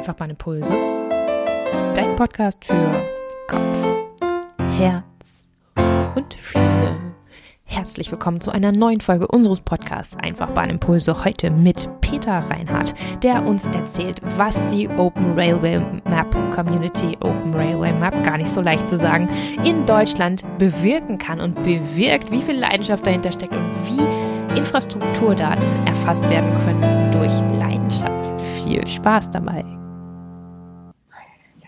Einfach 0.00 0.18
mal 0.18 0.30
Impulse. 0.30 0.72
Dein 1.94 2.16
Podcast 2.16 2.64
für 2.64 3.04
Kopf, 3.48 3.78
Herz 4.78 5.46
und 6.14 6.38
Schiene. 6.42 6.96
Herzlich 7.64 8.10
willkommen 8.10 8.40
zu 8.40 8.50
einer 8.50 8.72
neuen 8.72 9.02
Folge 9.02 9.28
unseres 9.28 9.60
Podcasts 9.60 10.16
Einfach 10.16 10.52
Bahnimpulse. 10.52 11.22
Heute 11.22 11.50
mit 11.50 11.86
Peter 12.00 12.38
Reinhardt, 12.48 12.94
der 13.22 13.44
uns 13.44 13.66
erzählt, 13.66 14.22
was 14.38 14.66
die 14.68 14.88
Open 14.88 15.38
Railway 15.38 15.80
Map 16.08 16.34
Community, 16.54 17.18
Open 17.20 17.52
Railway 17.52 17.92
Map, 17.92 18.24
gar 18.24 18.38
nicht 18.38 18.48
so 18.48 18.62
leicht 18.62 18.88
zu 18.88 18.96
sagen, 18.96 19.28
in 19.66 19.84
Deutschland 19.84 20.44
bewirken 20.56 21.18
kann 21.18 21.40
und 21.40 21.62
bewirkt, 21.62 22.32
wie 22.32 22.40
viel 22.40 22.58
Leidenschaft 22.58 23.06
dahinter 23.06 23.32
steckt 23.32 23.54
und 23.54 23.70
wie 23.84 24.56
Infrastrukturdaten 24.58 25.86
erfasst 25.86 26.26
werden 26.30 26.58
können 26.64 27.12
durch 27.12 27.38
Leidenschaft. 27.60 28.40
Viel 28.64 28.86
Spaß 28.86 29.30
dabei! 29.32 29.79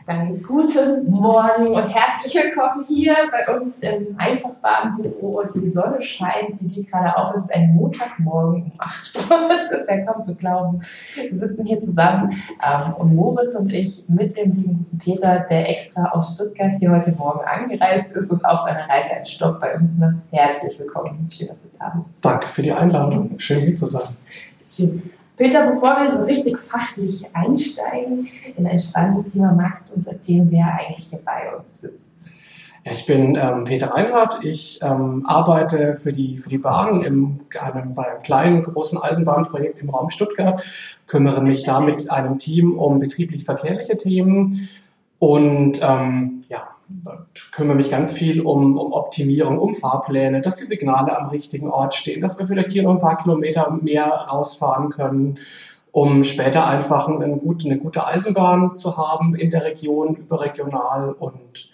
Dann 0.06 0.42
guten 0.42 1.04
Morgen 1.06 1.68
und 1.68 1.94
herzlich 1.94 2.34
willkommen 2.34 2.84
hier 2.84 3.14
bei 3.30 3.54
uns 3.54 3.78
im 3.78 4.16
Einfachbahnbüro. 4.18 5.44
Die 5.54 5.68
Sonne 5.68 6.02
scheint, 6.02 6.60
die 6.60 6.68
geht 6.70 6.90
gerade 6.90 7.16
auf. 7.16 7.32
Es 7.32 7.44
ist 7.44 7.54
ein 7.54 7.72
Montagmorgen 7.74 8.64
um 8.64 8.72
8 8.78 9.16
Uhr. 9.16 9.22
Es 9.52 9.80
ist 9.80 9.88
ja 9.88 10.04
kaum 10.04 10.20
zu 10.20 10.34
glauben. 10.34 10.80
Wir 11.14 11.38
sitzen 11.38 11.64
hier 11.66 11.80
zusammen 11.80 12.30
ähm, 12.62 12.94
und 12.94 13.14
Moritz 13.14 13.54
und 13.54 13.72
ich 13.72 14.04
mit 14.08 14.36
dem 14.36 14.52
lieben 14.56 14.98
Peter, 14.98 15.46
der 15.48 15.70
extra 15.70 16.06
aus 16.10 16.34
Stuttgart 16.34 16.74
hier 16.78 16.90
heute 16.90 17.12
Morgen 17.12 17.44
angereist 17.44 18.10
ist 18.12 18.30
und 18.32 18.44
auf 18.44 18.62
seiner 18.62 18.88
Reise 18.88 19.12
einen 19.12 19.26
Stopp 19.26 19.60
bei 19.60 19.76
uns 19.76 19.98
macht. 19.98 20.16
Herzlich 20.32 20.80
willkommen. 20.80 21.28
Schön, 21.30 21.46
dass 21.46 21.62
du 21.62 21.68
da 21.78 21.92
bist. 21.96 22.16
Danke 22.20 22.48
für 22.48 22.62
die 22.62 22.72
Einladung. 22.72 23.38
Schön 23.38 23.60
hier 23.60 23.74
zu 23.76 23.86
sein. 23.86 24.08
Schön. 24.66 25.12
Peter, 25.42 25.66
bevor 25.66 26.00
wir 26.00 26.08
so 26.08 26.22
richtig 26.22 26.60
fachlich 26.60 27.26
einsteigen 27.32 28.28
in 28.56 28.64
ein 28.64 28.78
spannendes 28.78 29.32
Thema, 29.32 29.50
magst 29.50 29.90
du 29.90 29.96
uns 29.96 30.06
erzählen, 30.06 30.46
wer 30.52 30.66
eigentlich 30.66 31.06
hier 31.06 31.18
bei 31.24 31.56
uns 31.56 31.80
sitzt? 31.80 32.30
Ich 32.84 33.04
bin 33.06 33.36
ähm, 33.36 33.64
Peter 33.64 33.88
Reinhardt. 33.88 34.44
Ich 34.44 34.78
ähm, 34.82 35.26
arbeite 35.26 35.96
für 35.96 36.12
die, 36.12 36.38
für 36.38 36.48
die 36.48 36.58
Bahn 36.58 37.02
in 37.02 37.40
einem, 37.58 37.92
bei 37.92 38.08
einem 38.08 38.22
kleinen, 38.22 38.62
großen 38.62 39.02
Eisenbahnprojekt 39.02 39.80
im 39.80 39.90
Raum 39.90 40.10
Stuttgart, 40.10 40.64
kümmere 41.08 41.42
mich 41.42 41.64
da 41.64 41.80
mit 41.80 42.08
einem 42.08 42.38
Team 42.38 42.78
um 42.78 43.00
betrieblich-verkehrliche 43.00 43.96
Themen 43.96 44.68
und 45.18 45.80
ähm, 45.82 46.44
ja, 46.50 46.68
kümmere 47.52 47.76
mich 47.76 47.90
ganz 47.90 48.12
viel 48.12 48.40
um, 48.40 48.78
um 48.78 48.92
Optimierung, 48.92 49.58
um 49.58 49.74
Fahrpläne, 49.74 50.40
dass 50.40 50.56
die 50.56 50.64
Signale 50.64 51.18
am 51.18 51.28
richtigen 51.28 51.68
Ort 51.68 51.94
stehen, 51.94 52.20
dass 52.20 52.38
wir 52.38 52.46
vielleicht 52.46 52.70
hier 52.70 52.82
noch 52.82 52.92
ein 52.92 53.00
paar 53.00 53.18
Kilometer 53.22 53.70
mehr 53.82 54.06
rausfahren 54.06 54.90
können, 54.90 55.38
um 55.90 56.24
später 56.24 56.66
einfach 56.66 57.08
eine 57.08 57.36
gute, 57.36 57.66
eine 57.66 57.78
gute 57.78 58.06
Eisenbahn 58.06 58.76
zu 58.76 58.96
haben 58.96 59.34
in 59.34 59.50
der 59.50 59.64
Region, 59.64 60.14
überregional 60.14 61.12
und 61.12 61.70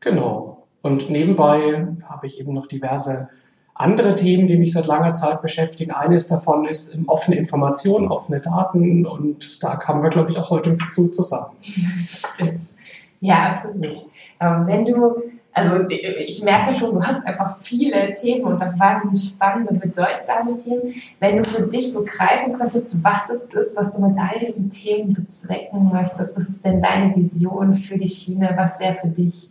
genau. 0.00 0.66
Und 0.82 1.10
nebenbei 1.10 1.88
habe 2.04 2.26
ich 2.26 2.38
eben 2.38 2.54
noch 2.54 2.66
diverse 2.66 3.28
andere 3.74 4.14
Themen, 4.14 4.46
die 4.46 4.56
mich 4.56 4.72
seit 4.72 4.86
langer 4.86 5.14
Zeit 5.14 5.42
beschäftigen. 5.42 5.90
Eines 5.90 6.28
davon 6.28 6.66
ist 6.66 6.98
offene 7.08 7.36
Informationen, 7.36 8.08
offene 8.08 8.40
Daten 8.40 9.04
und 9.04 9.62
da 9.62 9.76
kamen 9.76 10.02
wir, 10.02 10.10
glaube 10.10 10.30
ich, 10.30 10.38
auch 10.38 10.50
heute 10.50 10.76
zu 10.88 11.08
zusammen. 11.08 11.50
Stimmt. 11.60 12.60
Ja, 13.20 13.46
absolut. 13.46 14.06
Ähm, 14.40 14.66
wenn 14.66 14.84
du, 14.84 15.22
also 15.52 15.80
ich 15.88 16.42
merke 16.42 16.74
schon, 16.74 16.94
du 16.94 17.00
hast 17.00 17.26
einfach 17.26 17.58
viele 17.58 18.12
Themen 18.12 18.44
und 18.44 18.62
auch 18.62 18.78
wahnsinnig 18.78 19.30
spannende, 19.30 19.74
bedeutsame 19.74 20.56
Themen. 20.56 20.94
Wenn 21.18 21.38
du 21.38 21.44
für 21.44 21.62
dich 21.62 21.92
so 21.92 22.04
greifen 22.04 22.52
könntest, 22.58 22.90
was 23.02 23.30
ist 23.30 23.54
es, 23.54 23.76
was 23.76 23.96
du 23.96 24.06
mit 24.06 24.18
all 24.18 24.38
diesen 24.38 24.70
Themen 24.70 25.14
bezwecken 25.14 25.90
möchtest? 25.92 26.36
Was 26.38 26.48
ist 26.48 26.64
denn 26.64 26.82
deine 26.82 27.14
Vision 27.16 27.74
für 27.74 27.96
die 27.96 28.08
Schiene? 28.08 28.52
Was 28.56 28.80
wäre 28.80 28.94
für 28.94 29.08
dich 29.08 29.50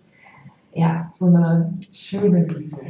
ja, 0.75 1.09
so 1.13 1.27
eine 1.27 1.73
schöne 1.91 2.47
Vision? 2.49 2.81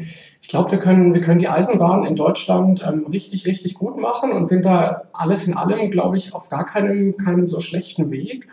Ich 0.42 0.50
glaube, 0.50 0.72
wir 0.72 0.80
können, 0.80 1.14
wir 1.14 1.22
können 1.22 1.40
die 1.40 1.48
Eisenbahn 1.48 2.04
in 2.04 2.16
Deutschland 2.16 2.84
ähm, 2.86 3.06
richtig, 3.06 3.48
richtig 3.48 3.76
gut 3.76 3.98
machen 3.98 4.32
und 4.32 4.46
sind 4.46 4.66
da 4.66 5.04
alles 5.14 5.48
in 5.48 5.56
allem, 5.56 5.90
glaube 5.90 6.18
ich, 6.18 6.34
auf 6.34 6.50
gar 6.50 6.66
keinem, 6.66 7.16
keinem 7.16 7.48
so 7.48 7.60
schlechten 7.60 8.12
Weg. 8.12 8.48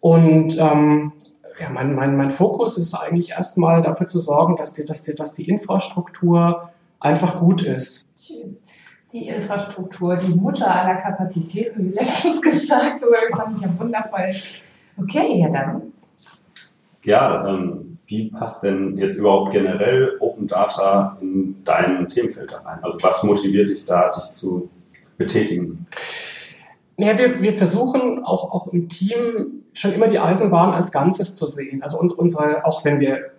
Und 0.00 0.56
ähm, 0.58 1.12
ja, 1.60 1.70
mein, 1.70 1.94
mein, 1.94 2.16
mein 2.16 2.30
Fokus 2.30 2.78
ist 2.78 2.94
eigentlich 2.94 3.30
erstmal 3.30 3.82
dafür 3.82 4.06
zu 4.06 4.20
sorgen, 4.20 4.56
dass 4.56 4.74
die, 4.74 4.84
dass, 4.84 5.02
die, 5.02 5.14
dass 5.14 5.34
die 5.34 5.48
Infrastruktur 5.48 6.70
einfach 7.00 7.40
gut 7.40 7.62
ist. 7.62 8.06
Die 9.12 9.28
Infrastruktur, 9.28 10.16
die 10.16 10.34
Mutter 10.34 10.70
aller 10.72 10.96
Kapazitäten, 10.96 11.86
wie 11.86 11.94
letztens 11.94 12.42
gesagt 12.42 13.02
wurde, 13.02 13.36
fand 13.36 13.56
ich 13.56 13.62
ja 13.62 13.70
wundervoll. 13.78 14.28
Okay, 15.00 15.40
ja 15.40 15.48
dann. 15.48 15.92
Ja, 17.04 17.48
ähm, 17.48 17.98
wie 18.06 18.30
passt 18.30 18.62
denn 18.62 18.96
jetzt 18.98 19.18
überhaupt 19.18 19.52
generell 19.52 20.16
Open 20.20 20.46
Data 20.46 21.16
in 21.20 21.56
dein 21.64 22.08
Themenfeld 22.08 22.52
rein? 22.64 22.78
Also 22.82 22.98
was 23.02 23.22
motiviert 23.22 23.70
dich 23.70 23.84
da, 23.84 24.10
dich 24.10 24.30
zu 24.30 24.68
betätigen? 25.16 25.86
Ja, 26.98 27.16
wir, 27.16 27.40
wir 27.40 27.52
versuchen 27.52 28.24
auch, 28.24 28.52
auch 28.52 28.66
im 28.72 28.88
Team 28.88 29.62
schon 29.72 29.92
immer 29.92 30.08
die 30.08 30.18
Eisenbahn 30.18 30.72
als 30.72 30.90
Ganzes 30.90 31.36
zu 31.36 31.46
sehen. 31.46 31.80
Also 31.82 31.98
unsere, 31.98 32.64
auch 32.66 32.84
wenn 32.84 32.98
wir 32.98 33.30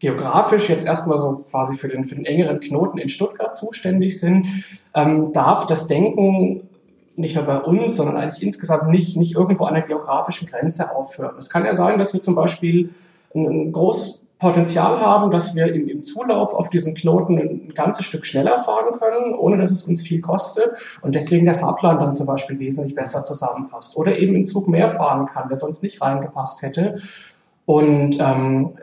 geografisch 0.00 0.68
jetzt 0.68 0.84
erstmal 0.84 1.16
so 1.16 1.44
quasi 1.48 1.76
für 1.76 1.88
den, 1.88 2.04
für 2.04 2.16
den 2.16 2.24
engeren 2.24 2.58
Knoten 2.58 2.98
in 2.98 3.08
Stuttgart 3.08 3.54
zuständig 3.54 4.18
sind, 4.18 4.48
ähm, 4.94 5.32
darf 5.32 5.66
das 5.66 5.86
Denken 5.86 6.68
nicht 7.16 7.36
nur 7.36 7.44
bei 7.44 7.58
uns, 7.58 7.96
sondern 7.96 8.16
eigentlich 8.16 8.42
insgesamt 8.42 8.90
nicht, 8.90 9.16
nicht 9.16 9.34
irgendwo 9.34 9.64
an 9.64 9.74
der 9.74 9.82
geografischen 9.84 10.48
Grenze 10.48 10.94
aufhören. 10.94 11.36
Es 11.38 11.50
kann 11.50 11.64
ja 11.64 11.74
sein, 11.74 11.98
dass 11.98 12.12
wir 12.12 12.20
zum 12.20 12.34
Beispiel 12.34 12.90
ein, 13.34 13.46
ein 13.46 13.72
großes 13.72 14.28
Potenzial 14.38 15.00
haben, 15.00 15.30
dass 15.30 15.56
wir 15.56 15.72
im, 15.72 15.88
im 15.88 16.04
Zulauf 16.04 16.54
auf 16.54 16.70
diesen 16.70 16.94
Knoten 16.94 17.38
ein 17.38 17.74
ganzes 17.74 18.04
Stück 18.04 18.24
schneller 18.24 18.58
fahren 18.58 18.98
können, 18.98 19.34
ohne 19.34 19.58
dass 19.58 19.70
es 19.72 19.82
uns 19.82 20.02
viel 20.02 20.20
kostet 20.20 20.70
und 21.02 21.14
deswegen 21.14 21.44
der 21.44 21.56
Fahrplan 21.56 21.98
dann 21.98 22.12
zum 22.12 22.26
Beispiel 22.26 22.58
wesentlich 22.58 22.94
besser 22.94 23.24
zusammenpasst 23.24 23.96
oder 23.96 24.16
eben 24.16 24.36
im 24.36 24.46
Zug 24.46 24.68
mehr 24.68 24.90
fahren 24.90 25.26
kann, 25.26 25.48
der 25.48 25.56
sonst 25.56 25.82
nicht 25.82 26.00
reingepasst 26.00 26.62
hätte. 26.62 26.94
Und 27.66 28.18
ähm, 28.20 28.76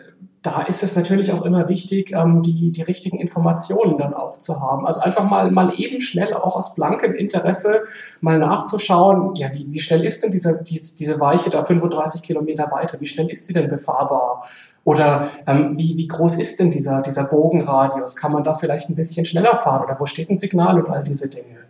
da 0.45 0.61
ist 0.61 0.83
es 0.83 0.95
natürlich 0.95 1.31
auch 1.31 1.44
immer 1.44 1.67
wichtig, 1.69 2.11
ähm, 2.11 2.44
die, 2.44 2.72
die 2.72 2.83
richtigen 2.83 3.19
Informationen 3.19 3.97
dann 3.97 4.13
auch 4.13 4.38
zu 4.38 4.61
haben. 4.61 4.85
Also 4.85 5.00
einfach 5.00 5.23
mal, 5.23 5.50
mal 5.50 5.73
eben 5.78 6.00
schnell 6.00 6.33
auch 6.35 6.56
aus 6.56 6.75
blankem 6.75 7.16
Interesse 7.16 7.83
mal 8.22 8.38
nachzuschauen, 8.38 9.35
ja, 9.35 9.51
wie, 9.53 9.66
wie 9.72 9.79
schnell 9.79 10.06
ist 10.06 10.23
denn 10.23 10.29
diese, 10.29 10.61
diese, 10.61 10.95
diese 10.97 11.19
Weiche 11.19 11.50
da 11.50 11.63
35 11.63 12.22
Kilometer 12.22 12.69
weiter? 12.72 13.00
Wie 13.00 13.07
schnell 13.07 13.29
ist 13.29 13.50
die 13.50 13.53
denn 13.53 13.69
befahrbar? 13.69 14.45
Oder 14.83 15.29
ähm, 15.47 15.79
wie, 15.79 15.97
wie 15.97 16.07
groß 16.07 16.38
ist 16.38 16.59
denn 16.59 16.69
dieser, 16.69 17.01
dieser 17.01 17.23
Bogenradius? 17.23 18.16
Kann 18.16 18.31
man 18.31 18.44
da 18.44 18.53
vielleicht 18.53 18.89
ein 18.89 18.95
bisschen 18.95 19.25
schneller 19.25 19.57
fahren? 19.57 19.83
Oder 19.83 20.00
wo 20.00 20.06
steht 20.06 20.29
ein 20.29 20.38
Signal 20.38 20.79
und 20.79 20.91
all 20.91 21.03
diese 21.03 21.27
Dinge? 21.27 21.66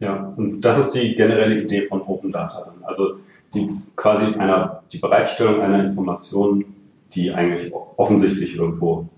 Ja, 0.00 0.34
und 0.36 0.60
das 0.60 0.76
ist 0.76 0.90
die 0.90 1.14
generelle 1.14 1.58
Idee 1.62 1.82
von 1.82 2.02
Open 2.02 2.32
Data. 2.32 2.70
Also 2.82 3.16
die 3.54 3.70
quasi 3.96 4.26
einer, 4.26 4.82
die 4.92 4.98
Bereitstellung 4.98 5.62
einer 5.62 5.82
Information, 5.82 6.64
die 7.14 7.32
eigentlich 7.32 7.72
offensichtlich 7.96 8.54
irgendwo 8.54 9.08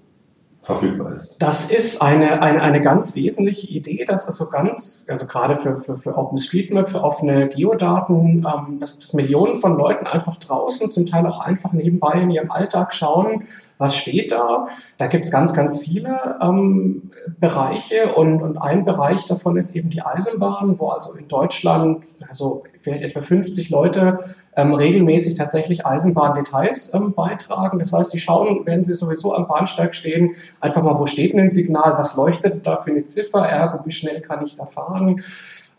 verfügbar 0.63 1.15
ist. 1.15 1.37
Das 1.39 1.71
ist 1.71 2.03
eine, 2.03 2.43
eine, 2.43 2.61
eine 2.61 2.81
ganz 2.83 3.15
wesentliche 3.15 3.67
Idee, 3.67 4.05
dass 4.05 4.27
also 4.27 4.47
ganz, 4.49 5.07
also 5.09 5.27
gerade 5.27 5.57
für, 5.57 5.79
für, 5.79 5.97
für 5.97 6.19
OpenStreetMap, 6.19 6.89
für 6.89 7.03
offene 7.03 7.49
Geodaten, 7.49 8.47
ähm, 8.47 8.79
dass, 8.79 8.99
dass 8.99 9.15
Millionen 9.15 9.55
von 9.55 9.79
Leuten 9.79 10.07
einfach 10.07 10.37
draußen, 10.37 10.91
zum 10.91 11.07
Teil 11.07 11.27
auch 11.27 11.41
einfach 11.41 11.73
nebenbei 11.73 12.21
in 12.21 12.31
ihrem 12.31 12.51
Alltag 12.51 12.93
schauen, 12.93 13.45
was 13.79 13.97
steht 13.97 14.33
da. 14.33 14.69
Da 14.99 15.07
gibt 15.07 15.25
es 15.25 15.31
ganz, 15.31 15.55
ganz 15.55 15.79
viele 15.79 16.39
ähm, 16.43 17.11
Bereiche 17.39 18.15
und, 18.15 18.43
und 18.43 18.59
ein 18.59 18.85
Bereich 18.85 19.25
davon 19.25 19.57
ist 19.57 19.75
eben 19.75 19.89
die 19.89 20.03
Eisenbahn, 20.03 20.79
wo 20.79 20.89
also 20.89 21.15
in 21.15 21.27
Deutschland 21.27 22.05
also 22.29 22.65
vielleicht 22.77 23.03
etwa 23.03 23.23
50 23.23 23.71
Leute 23.71 24.19
ähm, 24.57 24.75
regelmäßig 24.75 25.37
tatsächlich 25.37 25.87
Eisenbahndetails 25.87 26.93
ähm, 26.93 27.15
beitragen. 27.15 27.79
Das 27.79 27.93
heißt, 27.93 28.13
die 28.13 28.19
schauen, 28.19 28.63
wenn 28.67 28.85
sie 28.85 28.93
sowieso 28.93 29.35
am 29.35 29.47
Bahnsteig 29.47 29.95
stehen, 29.95 30.35
einfach 30.61 30.83
mal, 30.83 30.99
wo 30.99 31.07
steht 31.07 31.33
denn 31.33 31.41
ein 31.41 31.51
Signal, 31.51 31.95
was 31.97 32.17
leuchtet 32.17 32.67
da 32.67 32.77
für 32.77 32.91
eine 32.91 33.03
Ziffer, 33.05 33.47
ergo, 33.47 33.85
wie 33.85 33.91
schnell 33.91 34.21
kann 34.21 34.45
ich 34.45 34.57
da 34.57 34.67
fahren. 34.67 35.23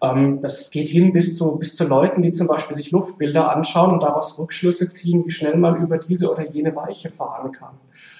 Ähm, 0.01 0.41
das 0.41 0.71
geht 0.71 0.89
hin 0.89 1.13
bis 1.13 1.37
zu, 1.37 1.55
bis 1.57 1.75
zu 1.75 1.85
Leuten, 1.87 2.23
die 2.23 2.31
zum 2.31 2.47
Beispiel 2.47 2.75
sich 2.75 2.91
Luftbilder 2.91 3.55
anschauen 3.55 3.91
und 3.91 4.01
daraus 4.01 4.37
Rückschlüsse 4.39 4.89
ziehen, 4.89 5.23
wie 5.25 5.29
schnell 5.29 5.55
man 5.57 5.81
über 5.81 5.97
diese 5.97 6.31
oder 6.31 6.47
jene 6.49 6.75
Weiche 6.75 7.09
fahren 7.09 7.51
kann. 7.51 7.73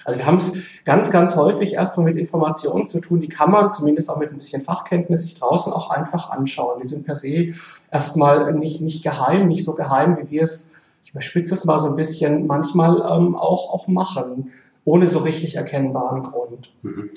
Also 0.04 0.18
wir 0.18 0.26
haben 0.26 0.36
es 0.36 0.54
ganz, 0.84 1.10
ganz 1.10 1.36
häufig 1.36 1.74
erstmal 1.74 2.06
mit 2.06 2.18
Informationen 2.18 2.86
zu 2.86 3.00
tun, 3.00 3.20
die 3.20 3.28
kann 3.28 3.50
man 3.50 3.72
zumindest 3.72 4.10
auch 4.10 4.18
mit 4.18 4.30
ein 4.30 4.36
bisschen 4.36 4.62
Fachkenntnis 4.62 5.22
sich 5.22 5.34
draußen 5.34 5.72
auch 5.72 5.90
einfach 5.90 6.30
anschauen. 6.30 6.80
Die 6.80 6.88
sind 6.88 7.04
per 7.04 7.16
se 7.16 7.52
erstmal 7.90 8.52
nicht, 8.54 8.80
nicht 8.80 9.02
geheim, 9.02 9.48
nicht 9.48 9.64
so 9.64 9.74
geheim, 9.74 10.16
wie 10.18 10.30
wir 10.30 10.42
es, 10.42 10.72
ich 11.04 11.10
überspitze 11.10 11.54
es 11.54 11.64
mal 11.64 11.78
so 11.78 11.88
ein 11.88 11.96
bisschen, 11.96 12.46
manchmal 12.46 12.96
ähm, 12.98 13.34
auch, 13.34 13.72
auch 13.72 13.88
machen, 13.88 14.52
ohne 14.84 15.06
so 15.06 15.20
richtig 15.20 15.56
erkennbaren 15.56 16.22
Grund. 16.22 16.72
Mhm. 16.82 17.10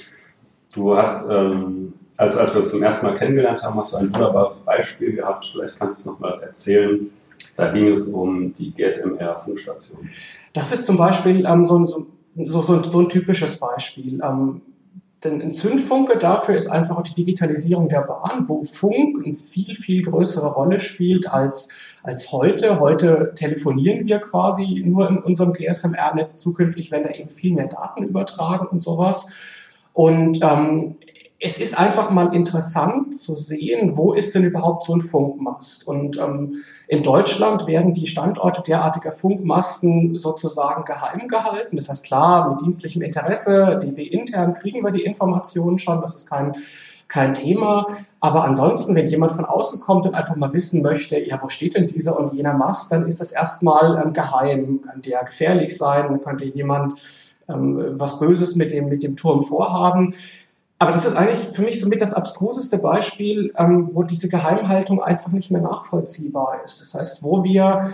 Du 0.74 0.96
hast, 0.96 1.30
ähm, 1.30 1.94
als, 2.18 2.38
als 2.38 2.54
wir 2.54 2.60
uns 2.60 2.72
zum 2.72 2.84
ersten 2.84 3.06
Mal 3.06 3.16
kennengelernt 3.16 3.64
haben, 3.64 3.78
hast 3.78 3.94
du 3.94 3.98
ein 3.98 4.14
wunderbares 4.14 4.58
Beispiel 4.58 5.16
gehabt. 5.16 5.46
Vielleicht 5.46 5.78
kannst 5.80 5.96
du 5.96 6.00
es 6.00 6.06
nochmal 6.06 6.42
erzählen, 6.42 7.10
Da 7.56 7.72
ging 7.72 7.88
es 7.88 8.08
um 8.08 8.54
die 8.54 8.74
GSMR-Funkstation. 8.74 10.10
Das 10.54 10.72
ist 10.74 10.86
zum 10.86 10.98
Beispiel 10.98 11.46
ähm, 11.46 11.64
so, 11.64 11.86
so, 11.86 12.08
so, 12.44 12.84
so, 12.84 13.00
ein 13.00 13.10
typisches 13.10 13.58
Beispiel. 13.60 14.20
Ähm, 14.22 14.62
denn 15.26 15.42
ein 15.42 15.54
Zündfunke 15.54 16.18
dafür 16.18 16.56
ist 16.56 16.68
einfach 16.68 16.98
auch 16.98 17.02
die 17.02 17.14
Digitalisierung 17.14 17.90
der 17.90 18.02
Bahn, 18.02 18.48
wo 18.48 18.64
Funk 18.64 19.26
eine 19.26 19.34
viel, 19.34 19.74
viel 19.74 20.04
größere 20.04 20.54
Rolle 20.54 20.80
spielt 20.80 21.28
als, 21.28 21.70
als 22.04 22.32
heute. 22.32 22.80
Heute 22.80 23.34
telefonieren 23.36 24.06
wir 24.06 24.20
quasi 24.20 24.84
nur 24.86 25.10
in 25.10 25.18
unserem 25.18 25.54
GSMR-Netz. 25.54 26.40
Zukünftig 26.40 26.92
werden 26.92 27.04
da 27.04 27.10
eben 27.10 27.30
viel 27.30 27.54
mehr 27.54 27.68
Daten 27.68 28.04
übertragen 28.04 28.68
und 28.68 28.82
sowas. 28.82 29.28
Und 29.94 30.42
ähm, 30.44 30.96
es 31.40 31.58
ist 31.58 31.78
einfach 31.78 32.12
mal 32.12 32.34
interessant 32.34 33.16
zu 33.16 33.36
sehen, 33.36 33.98
wo 33.98 34.14
ist 34.14 34.34
denn 34.36 34.46
überhaupt 34.46 34.86
so 34.86 34.96
ein 34.96 35.02
Funkmast? 35.02 35.86
Und 35.86 36.18
ähm, 36.18 36.64
in 36.88 37.04
Deutschland 37.04 37.68
werden 37.68 37.94
die 37.94 38.08
Standorte 38.08 38.62
derartiger 38.62 39.12
Funkmasten 39.12 40.16
sozusagen 40.18 40.86
geheim 40.86 41.28
gehalten. 41.28 41.76
Das 41.76 41.90
heißt, 41.90 42.06
klar, 42.06 42.50
mit 42.50 42.62
dienstlichem 42.62 43.02
Interesse, 43.02 43.78
DB 43.82 44.04
intern 44.04 44.54
kriegen 44.54 44.84
wir 44.84 44.92
die 44.92 45.04
Informationen 45.04 45.78
schon, 45.78 46.02
das 46.02 46.16
ist 46.16 46.30
kein, 46.30 46.56
kein 47.10 47.34
Thema. 47.34 47.88
Aber 48.22 48.46
ansonsten, 48.46 48.96
wenn 48.96 49.08
jemand 49.08 49.34
von 49.34 49.44
außen 49.44 49.82
kommt 49.82 50.06
und 50.06 50.16
einfach 50.16 50.38
mal 50.38 50.54
wissen 50.54 50.82
möchte, 50.82 51.20
ja, 51.20 51.42
wo 51.44 51.50
steht 51.50 51.76
denn 51.76 51.88
dieser 51.88 52.18
und 52.18 52.34
jener 52.34 52.54
Mast, 52.54 52.94
dann 52.94 53.08
ist 53.08 53.20
das 53.20 53.34
erstmal 53.34 54.02
ähm, 54.02 54.14
geheim. 54.14 54.82
Könnte 54.90 55.10
ja 55.10 55.22
gefährlich 55.24 55.78
sein, 55.78 56.22
könnte 56.22 56.46
jemand 56.46 56.98
ähm, 57.50 58.00
was 58.00 58.20
Böses 58.20 58.56
mit 58.56 58.72
dem, 58.72 58.88
mit 58.88 59.04
dem 59.04 59.18
Turm 59.18 59.42
vorhaben. 59.42 60.14
Aber 60.86 60.94
das 60.94 61.06
ist 61.06 61.16
eigentlich 61.16 61.50
für 61.52 61.64
mich 61.64 61.82
somit 61.82 62.00
das 62.00 62.14
abstruseste 62.14 62.78
Beispiel, 62.78 63.52
ähm, 63.58 63.90
wo 63.96 64.04
diese 64.04 64.30
Geheimhaltung 64.30 65.02
einfach 65.02 65.32
nicht 65.32 65.50
mehr 65.50 65.62
nachvollziehbar 65.62 66.62
ist. 66.64 66.80
Das 66.80 66.94
heißt, 66.94 67.24
wo 67.24 67.44
wir 67.44 67.92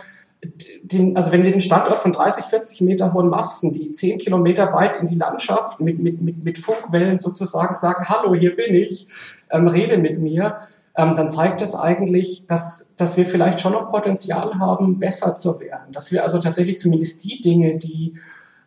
den, 0.84 1.16
also 1.16 1.32
wenn 1.32 1.44
wir 1.44 1.52
den 1.52 1.62
Standort 1.62 2.00
von 2.00 2.12
30, 2.12 2.44
40 2.44 2.82
Meter 2.82 3.14
hohen 3.14 3.30
Masten, 3.30 3.72
die 3.72 3.94
10 3.94 4.18
Kilometer 4.18 4.74
weit 4.74 4.98
in 4.98 5.08
die 5.08 5.16
Landschaft 5.16 5.80
mit, 5.80 6.00
mit, 6.00 6.22
mit, 6.22 6.44
mit 6.44 6.58
Funkwellen 6.58 7.18
sozusagen 7.18 7.76
sagen, 7.76 8.10
hallo, 8.10 8.36
hier 8.36 8.58
bin 8.58 8.76
ich, 8.76 9.08
ähm, 9.52 9.70
rede 9.70 9.98
mit 9.98 10.20
mir, 10.20 10.60
ähm, 10.98 11.16
dann 11.16 11.30
zeigt 11.30 11.62
das 11.62 11.76
eigentlich, 11.76 12.46
dass, 12.46 12.94
dass 12.98 13.16
wir 13.16 13.26
vielleicht 13.26 13.62
schon 13.62 13.72
noch 13.72 13.90
Potenzial 13.90 14.60
haben, 14.60 15.00
besser 15.00 15.34
zu 15.36 15.62
werden. 15.62 15.94
Dass 15.94 16.12
wir 16.12 16.26
also 16.26 16.40
tatsächlich 16.40 16.78
zumindest 16.78 17.24
die 17.24 17.40
Dinge, 17.40 17.78
die 17.78 18.16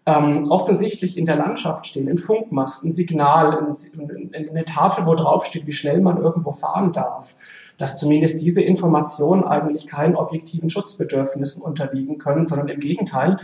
ähm, 0.06 0.44
offensichtlich 0.50 1.16
in 1.16 1.24
der 1.24 1.36
Landschaft 1.36 1.86
stehen, 1.86 2.08
ein 2.08 2.18
Funkmast, 2.18 2.84
ein 2.84 2.92
Signal, 2.92 3.58
ein, 3.58 4.48
eine 4.50 4.64
Tafel, 4.64 5.06
wo 5.06 5.14
drauf 5.14 5.46
steht, 5.46 5.66
wie 5.66 5.72
schnell 5.72 6.00
man 6.00 6.20
irgendwo 6.20 6.52
fahren 6.52 6.92
darf, 6.92 7.36
dass 7.78 7.98
zumindest 7.98 8.42
diese 8.42 8.60
Informationen 8.60 9.44
eigentlich 9.44 9.86
keinen 9.86 10.14
objektiven 10.14 10.68
Schutzbedürfnissen 10.68 11.62
unterliegen 11.62 12.18
können, 12.18 12.44
sondern 12.44 12.68
im 12.68 12.80
Gegenteil, 12.80 13.38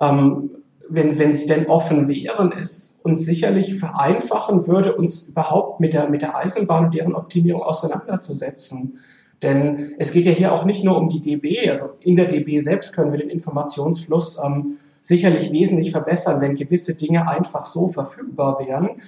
ähm, 0.00 0.50
wenn, 0.88 1.16
wenn 1.20 1.32
sie 1.32 1.46
denn 1.46 1.68
offen 1.68 2.08
wären, 2.08 2.50
es 2.50 2.98
uns 3.04 3.24
sicherlich 3.24 3.78
vereinfachen 3.78 4.66
würde, 4.66 4.96
uns 4.96 5.28
überhaupt 5.28 5.78
mit 5.78 5.92
der, 5.92 6.10
mit 6.10 6.22
der 6.22 6.36
Eisenbahn 6.36 6.86
und 6.86 6.94
deren 6.94 7.14
Optimierung 7.14 7.62
auseinanderzusetzen. 7.62 8.98
Denn 9.42 9.94
es 9.98 10.12
geht 10.12 10.26
ja 10.26 10.32
hier 10.32 10.52
auch 10.52 10.64
nicht 10.64 10.82
nur 10.82 10.98
um 10.98 11.08
die 11.08 11.20
DB, 11.20 11.70
also 11.70 11.90
in 12.00 12.16
der 12.16 12.26
DB 12.26 12.58
selbst 12.58 12.94
können 12.94 13.12
wir 13.12 13.20
den 13.20 13.30
Informationsfluss 13.30 14.40
ähm, 14.44 14.78
sicherlich 15.00 15.52
wesentlich 15.52 15.90
verbessern, 15.90 16.40
wenn 16.40 16.54
gewisse 16.54 16.94
Dinge 16.94 17.28
einfach 17.28 17.64
so 17.64 17.88
verfügbar 17.88 18.58
wären. 18.64 19.00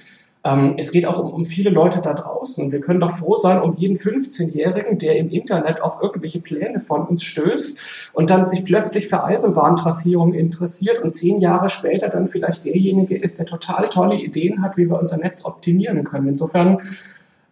Ähm, 0.44 0.74
es 0.76 0.90
geht 0.90 1.06
auch 1.06 1.18
um, 1.18 1.32
um 1.32 1.44
viele 1.44 1.70
Leute 1.70 2.00
da 2.00 2.14
draußen. 2.14 2.72
Wir 2.72 2.80
können 2.80 3.00
doch 3.00 3.16
froh 3.16 3.36
sein 3.36 3.60
um 3.60 3.74
jeden 3.74 3.96
15-Jährigen, 3.96 4.98
der 4.98 5.16
im 5.16 5.30
Internet 5.30 5.80
auf 5.82 5.98
irgendwelche 6.02 6.40
Pläne 6.40 6.78
von 6.78 7.06
uns 7.06 7.22
stößt 7.22 8.10
und 8.12 8.30
dann 8.30 8.46
sich 8.46 8.64
plötzlich 8.64 9.08
für 9.08 9.22
Eisenbahntrassierung 9.22 10.34
interessiert 10.34 10.98
und 10.98 11.10
zehn 11.10 11.40
Jahre 11.40 11.68
später 11.68 12.08
dann 12.08 12.26
vielleicht 12.26 12.64
derjenige 12.64 13.16
ist, 13.16 13.38
der 13.38 13.46
total 13.46 13.88
tolle 13.88 14.16
Ideen 14.16 14.62
hat, 14.62 14.76
wie 14.76 14.88
wir 14.88 14.98
unser 14.98 15.18
Netz 15.18 15.44
optimieren 15.44 16.02
können. 16.02 16.28
Insofern 16.28 16.78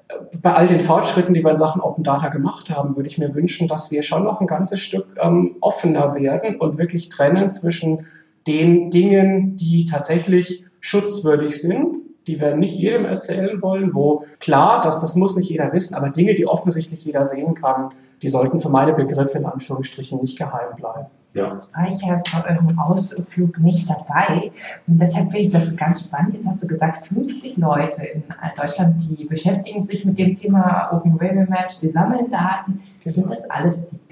äh, 0.08 0.14
bei 0.43 0.54
all 0.54 0.66
den 0.66 0.81
Fortschritten, 0.81 1.32
die 1.32 1.44
wir 1.44 1.50
in 1.52 1.56
Sachen 1.56 1.81
Open 1.81 2.02
Data 2.02 2.26
gemacht 2.26 2.70
haben, 2.70 2.96
würde 2.96 3.08
ich 3.08 3.19
mir 3.19 3.36
wünschen, 3.36 3.69
dass 3.69 3.93
wir 3.93 4.02
schon 4.02 4.25
noch 4.25 4.40
ein 4.40 4.48
ganzes 4.48 4.81
Stück 4.81 5.06
ähm, 5.22 5.54
offener 5.60 6.16
werden 6.16 6.56
und 6.56 6.76
wirklich 6.76 7.08
trennen 7.08 7.52
zwischen 7.52 8.06
den 8.50 8.91
Dingen, 8.91 9.55
die 9.55 9.85
tatsächlich 9.85 10.64
schutzwürdig 10.81 11.61
sind, 11.61 11.97
die 12.26 12.41
wir 12.41 12.56
nicht 12.56 12.76
jedem 12.76 13.05
erzählen 13.05 13.62
wollen, 13.62 13.94
wo 13.94 14.25
klar, 14.41 14.82
dass 14.82 15.00
das 15.00 15.14
muss 15.14 15.37
nicht 15.37 15.49
jeder 15.49 15.73
wissen, 15.73 15.94
aber 15.94 16.11
Dinge, 16.11 16.35
die 16.35 16.47
offensichtlich 16.47 17.05
jeder 17.05 17.25
sehen 17.25 17.55
kann, 17.55 17.91
die 18.23 18.29
sollten 18.29 18.61
für 18.61 18.69
meine 18.69 18.93
Begriffe 18.93 19.38
in 19.38 19.47
Anführungsstrichen 19.47 20.20
nicht 20.20 20.37
geheim 20.37 20.75
bleiben. 20.76 21.06
Ja. 21.32 21.52
Jetzt 21.52 21.73
war 21.75 21.88
ich 21.88 22.02
ja 22.02 22.20
bei 22.32 22.50
eurem 22.50 22.76
Ausflug 22.76 23.61
nicht 23.61 23.88
dabei. 23.88 24.50
Und 24.88 24.99
deshalb 25.00 25.31
finde 25.31 25.46
ich 25.46 25.50
das 25.53 25.76
ganz 25.76 26.03
spannend. 26.03 26.35
Jetzt 26.35 26.49
hast 26.49 26.62
du 26.64 26.67
gesagt, 26.67 27.06
50 27.06 27.56
Leute 27.56 28.05
in 28.05 28.25
Deutschland, 28.56 29.00
die 29.08 29.26
beschäftigen 29.26 29.85
sich 29.85 30.05
mit 30.05 30.19
dem 30.19 30.35
Thema 30.35 30.91
Open 30.93 31.17
Railway 31.17 31.46
Maps, 31.49 31.81
die 31.81 31.88
sammeln 31.88 32.29
Daten. 32.31 32.81
Sind 33.05 33.31
das 33.31 33.49
alles 33.49 33.87
die? 33.87 34.09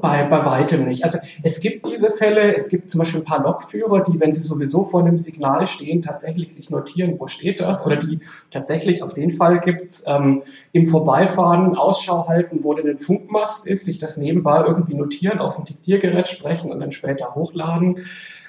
Bei, 0.00 0.24
bei 0.24 0.44
weitem 0.44 0.86
nicht. 0.86 1.04
Also 1.04 1.18
es 1.42 1.60
gibt 1.60 1.86
diese 1.86 2.10
Fälle, 2.10 2.54
es 2.54 2.68
gibt 2.68 2.90
zum 2.90 3.00
Beispiel 3.00 3.20
ein 3.20 3.24
paar 3.24 3.42
Lokführer, 3.42 4.02
die, 4.02 4.18
wenn 4.18 4.32
sie 4.32 4.40
sowieso 4.40 4.84
vor 4.84 5.00
einem 5.00 5.18
Signal 5.18 5.66
stehen, 5.66 6.02
tatsächlich 6.02 6.54
sich 6.54 6.70
notieren, 6.70 7.18
wo 7.18 7.26
steht 7.26 7.60
das, 7.60 7.84
oder 7.86 7.96
die 7.96 8.20
tatsächlich, 8.50 9.02
auch 9.02 9.12
den 9.12 9.30
Fall 9.30 9.60
gibt's, 9.60 10.04
ähm, 10.06 10.42
im 10.72 10.86
Vorbeifahren 10.86 11.76
Ausschau 11.76 12.28
halten, 12.28 12.60
wo 12.62 12.74
denn 12.74 12.88
ein 12.88 12.98
Funkmast 12.98 13.66
ist, 13.66 13.84
sich 13.84 13.98
das 13.98 14.16
nebenbei 14.16 14.64
irgendwie 14.66 14.94
notieren, 14.94 15.38
auf 15.38 15.56
dem 15.56 15.64
Diktiergerät 15.64 16.28
sprechen 16.28 16.70
und 16.70 16.80
dann 16.80 16.92
später 16.92 17.34
hochladen. 17.34 17.98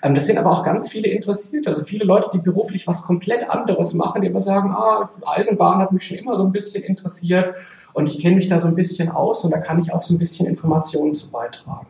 Ähm, 0.02 0.16
das 0.16 0.26
sind 0.26 0.38
aber 0.38 0.52
auch 0.52 0.64
ganz 0.64 0.90
viele 0.90 1.08
Interessierte, 1.10 1.70
also 1.70 1.84
viele 1.84 2.06
Leute, 2.06 2.30
die 2.34 2.40
beruflich 2.40 2.88
was 2.88 3.04
komplett 3.04 3.50
anderes 3.50 3.94
machen, 3.94 4.22
die 4.22 4.28
immer 4.28 4.40
sagen, 4.40 4.72
ah, 4.72 5.10
Eisenbahn 5.26 5.80
hat 5.80 5.92
mich 5.92 6.04
schon 6.04 6.18
immer 6.18 6.36
so 6.36 6.44
ein 6.44 6.52
bisschen 6.52 6.84
interessiert 6.84 7.56
und 7.98 8.08
ich 8.08 8.22
kenne 8.22 8.36
mich 8.36 8.48
da 8.48 8.60
so 8.60 8.68
ein 8.68 8.76
bisschen 8.76 9.10
aus 9.10 9.44
und 9.44 9.50
da 9.50 9.58
kann 9.58 9.80
ich 9.80 9.92
auch 9.92 10.04
so 10.04 10.14
ein 10.14 10.20
bisschen 10.20 10.46
Informationen 10.46 11.16
zu 11.16 11.32
beitragen. 11.32 11.88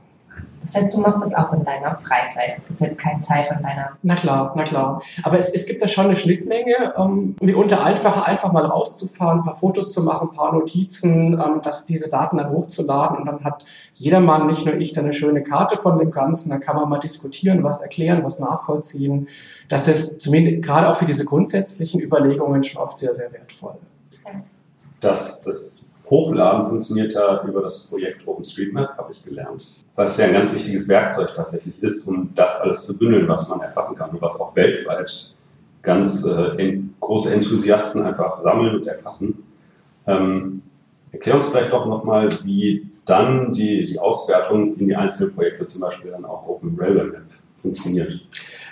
Das 0.62 0.74
heißt, 0.74 0.94
du 0.94 1.00
machst 1.00 1.22
das 1.22 1.34
auch 1.34 1.52
in 1.52 1.66
deiner 1.66 2.00
Freizeit. 2.00 2.58
Das 2.58 2.70
ist 2.70 2.80
jetzt 2.80 2.98
kein 2.98 3.20
Teil 3.20 3.44
von 3.44 3.62
deiner. 3.62 3.90
Na 4.04 4.16
klar, 4.16 4.54
na 4.56 4.64
klar. 4.64 5.02
Aber 5.24 5.38
es, 5.38 5.50
es 5.50 5.66
gibt 5.66 5.82
da 5.82 5.88
schon 5.90 6.06
eine 6.06 6.16
Schnittmenge. 6.16 6.94
Ähm, 6.98 7.36
mitunter 7.42 7.84
einfacher, 7.84 8.26
einfach 8.26 8.54
mal 8.54 8.64
rauszufahren, 8.64 9.40
ein 9.40 9.44
paar 9.44 9.58
Fotos 9.58 9.92
zu 9.92 10.02
machen, 10.02 10.30
ein 10.30 10.36
paar 10.38 10.54
Notizen, 10.54 11.34
ähm, 11.34 11.62
dass 11.62 11.86
diese 11.86 12.10
Daten 12.10 12.38
dann 12.38 12.52
hochzuladen. 12.52 13.18
Und 13.18 13.26
dann 13.26 13.44
hat 13.44 13.66
jedermann, 13.94 14.48
nicht 14.48 14.66
nur 14.66 14.76
ich, 14.76 14.94
dann 14.94 15.04
eine 15.04 15.14
schöne 15.14 15.44
Karte 15.44 15.76
von 15.76 15.98
dem 15.98 16.12
Ganzen. 16.12 16.52
Da 16.52 16.58
kann 16.58 16.78
man 16.78 16.88
mal 16.88 17.00
diskutieren, 17.00 17.64
was 17.64 17.82
erklären, 17.82 18.24
was 18.24 18.40
nachvollziehen. 18.40 19.28
Das 19.68 19.90
ist 19.90 20.22
zumindest 20.22 20.64
gerade 20.64 20.90
auch 20.90 20.96
für 20.96 21.06
diese 21.06 21.26
grundsätzlichen 21.26 22.00
Überlegungen 22.00 22.64
schon 22.64 22.82
oft 22.82 22.98
sehr, 22.98 23.14
sehr 23.14 23.34
wertvoll. 23.34 23.76
Das, 25.00 25.42
das 25.44 25.87
Hochladen 26.10 26.66
funktioniert 26.66 27.14
ja 27.14 27.44
über 27.44 27.62
das 27.62 27.88
Projekt 27.88 28.28
OpenStreetMap, 28.28 28.98
habe 28.98 29.12
ich 29.12 29.24
gelernt. 29.24 29.66
Was 29.96 30.18
ja 30.18 30.26
ein 30.26 30.34
ganz 30.34 30.54
wichtiges 30.54 30.88
Werkzeug 30.88 31.34
tatsächlich 31.36 31.82
ist, 31.84 32.08
um 32.08 32.32
das 32.34 32.62
alles 32.62 32.86
zu 32.86 32.98
bündeln, 32.98 33.28
was 33.28 33.50
man 33.50 33.60
erfassen 33.62 33.96
kann 33.98 34.12
und 34.12 34.22
was 34.22 34.40
auch 34.40 34.56
weltweit 34.56 35.34
ganz 35.82 36.26
äh, 36.26 36.80
große 37.00 37.34
Enthusiasten 37.34 38.04
einfach 38.04 38.42
sammeln 38.42 38.76
und 38.76 38.88
erfassen. 38.88 39.44
Ähm, 40.06 40.62
erklär 41.12 41.36
uns 41.36 41.46
vielleicht 41.48 41.72
doch 41.72 41.86
nochmal, 41.86 42.30
wie 42.44 42.90
dann 43.06 43.54
die, 43.54 43.86
die 43.86 43.98
Auswertung 43.98 44.76
in 44.78 44.88
die 44.88 44.96
einzelnen 44.96 45.34
Projekte, 45.34 45.66
zum 45.66 45.82
Beispiel 45.82 46.12
dann 46.12 46.26
auch 46.26 46.46
Open 46.48 46.78
Railway 46.78 47.06
Map, 47.06 47.24
funktioniert. 47.62 48.20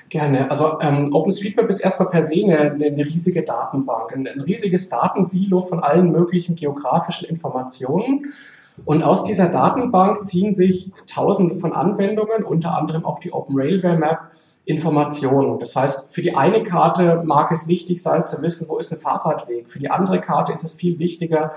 Gerne. 0.10 0.50
Also 0.52 0.80
ähm, 0.82 1.14
OpenStreetMap 1.14 1.68
ist 1.68 1.80
erstmal 1.80 2.10
per 2.10 2.22
se 2.22 2.44
eine, 2.44 2.72
eine 2.74 3.06
riesige 3.06 3.44
Datenbank, 3.44 4.14
ein, 4.16 4.28
ein, 4.28 4.42
riesiges 4.42 4.90
Datensilo 4.90 5.62
von 5.62 5.80
allen 5.80 6.12
möglichen 6.12 6.56
geografischen 6.56 7.28
Informationen. 7.28 8.28
Und 8.84 9.04
aus 9.04 9.24
dieser 9.24 9.48
Datenbank 9.48 10.24
ziehen 10.24 10.54
sich 10.54 10.92
tausende 11.08 11.56
von 11.56 11.74
Anwendungen, 11.74 12.44
unter 12.44 12.78
anderem 12.78 13.06
auch 13.06 13.20
die 13.20 13.34
Open 13.34 13.56
Railway 13.58 13.98
Map, 13.98 14.32
Informationen. 14.66 15.60
Das 15.60 15.76
heißt, 15.76 16.14
für 16.14 16.22
die 16.22 16.36
eine 16.36 16.64
Karte 16.64 17.22
mag 17.24 17.52
es 17.52 17.68
wichtig 17.68 18.02
sein 18.02 18.24
zu 18.24 18.42
wissen, 18.42 18.68
wo 18.68 18.78
ist 18.78 18.92
ein 18.92 18.98
Fahrradweg. 19.00 19.70
Für 19.70 19.80
die 19.80 19.90
andere 19.90 20.20
Karte 20.20 20.52
ist 20.54 20.64
es 20.64 20.74
viel 20.74 21.00
wichtiger, 21.00 21.52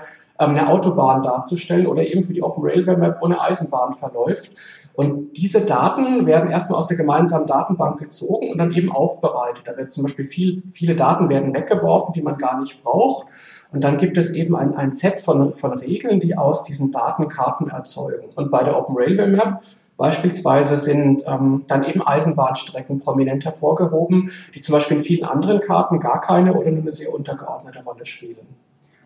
eine 0.47 0.69
Autobahn 0.69 1.21
darzustellen 1.21 1.87
oder 1.87 2.05
eben 2.05 2.23
für 2.23 2.33
die 2.33 2.41
Open 2.41 2.63
Railway 2.63 2.95
Map, 2.95 3.17
wo 3.21 3.25
eine 3.25 3.43
Eisenbahn 3.43 3.93
verläuft. 3.93 4.51
Und 4.93 5.33
diese 5.37 5.61
Daten 5.61 6.25
werden 6.25 6.49
erstmal 6.49 6.79
aus 6.79 6.87
der 6.87 6.97
gemeinsamen 6.97 7.47
Datenbank 7.47 7.99
gezogen 7.99 8.51
und 8.51 8.57
dann 8.57 8.71
eben 8.71 8.91
aufbereitet. 8.91 9.63
Da 9.65 9.77
wird 9.77 9.93
zum 9.93 10.03
Beispiel 10.03 10.25
viel, 10.25 10.63
viele 10.71 10.95
Daten 10.95 11.29
werden 11.29 11.53
weggeworfen, 11.53 12.13
die 12.13 12.21
man 12.21 12.37
gar 12.37 12.59
nicht 12.59 12.81
braucht. 12.81 13.27
Und 13.71 13.83
dann 13.83 13.97
gibt 13.97 14.17
es 14.17 14.33
eben 14.33 14.55
ein, 14.55 14.75
ein 14.75 14.91
Set 14.91 15.19
von, 15.19 15.53
von 15.53 15.73
Regeln, 15.73 16.19
die 16.19 16.37
aus 16.37 16.63
diesen 16.63 16.91
Datenkarten 16.91 17.69
erzeugen. 17.69 18.29
Und 18.35 18.51
bei 18.51 18.63
der 18.63 18.77
Open 18.77 18.95
Railway 18.97 19.27
Map 19.27 19.61
Beispielsweise 19.99 20.77
sind 20.77 21.23
ähm, 21.27 21.65
dann 21.67 21.83
eben 21.83 22.01
Eisenbahnstrecken 22.01 22.99
prominent 22.99 23.43
hervorgehoben, 23.43 24.31
die 24.55 24.61
zum 24.61 24.71
Beispiel 24.71 24.95
in 24.95 25.03
vielen 25.03 25.25
anderen 25.25 25.59
Karten 25.59 25.99
gar 25.99 26.21
keine 26.21 26.53
oder 26.53 26.71
nur 26.71 26.83
eine 26.83 26.91
sehr 26.93 27.13
untergeordnete 27.13 27.83
Rolle 27.83 28.05
spielen. 28.05 28.47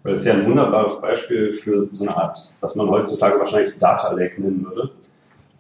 Das 0.04 0.20
ist 0.20 0.26
ja 0.26 0.34
ein 0.34 0.46
wunderbares 0.46 1.00
Beispiel 1.00 1.52
für 1.52 1.88
so 1.92 2.06
eine 2.06 2.16
Art, 2.16 2.52
was 2.60 2.76
man 2.76 2.90
heutzutage 2.90 3.38
wahrscheinlich 3.38 3.78
Data 3.78 4.12
Lake 4.12 4.42
nennen 4.42 4.66
würde 4.66 4.92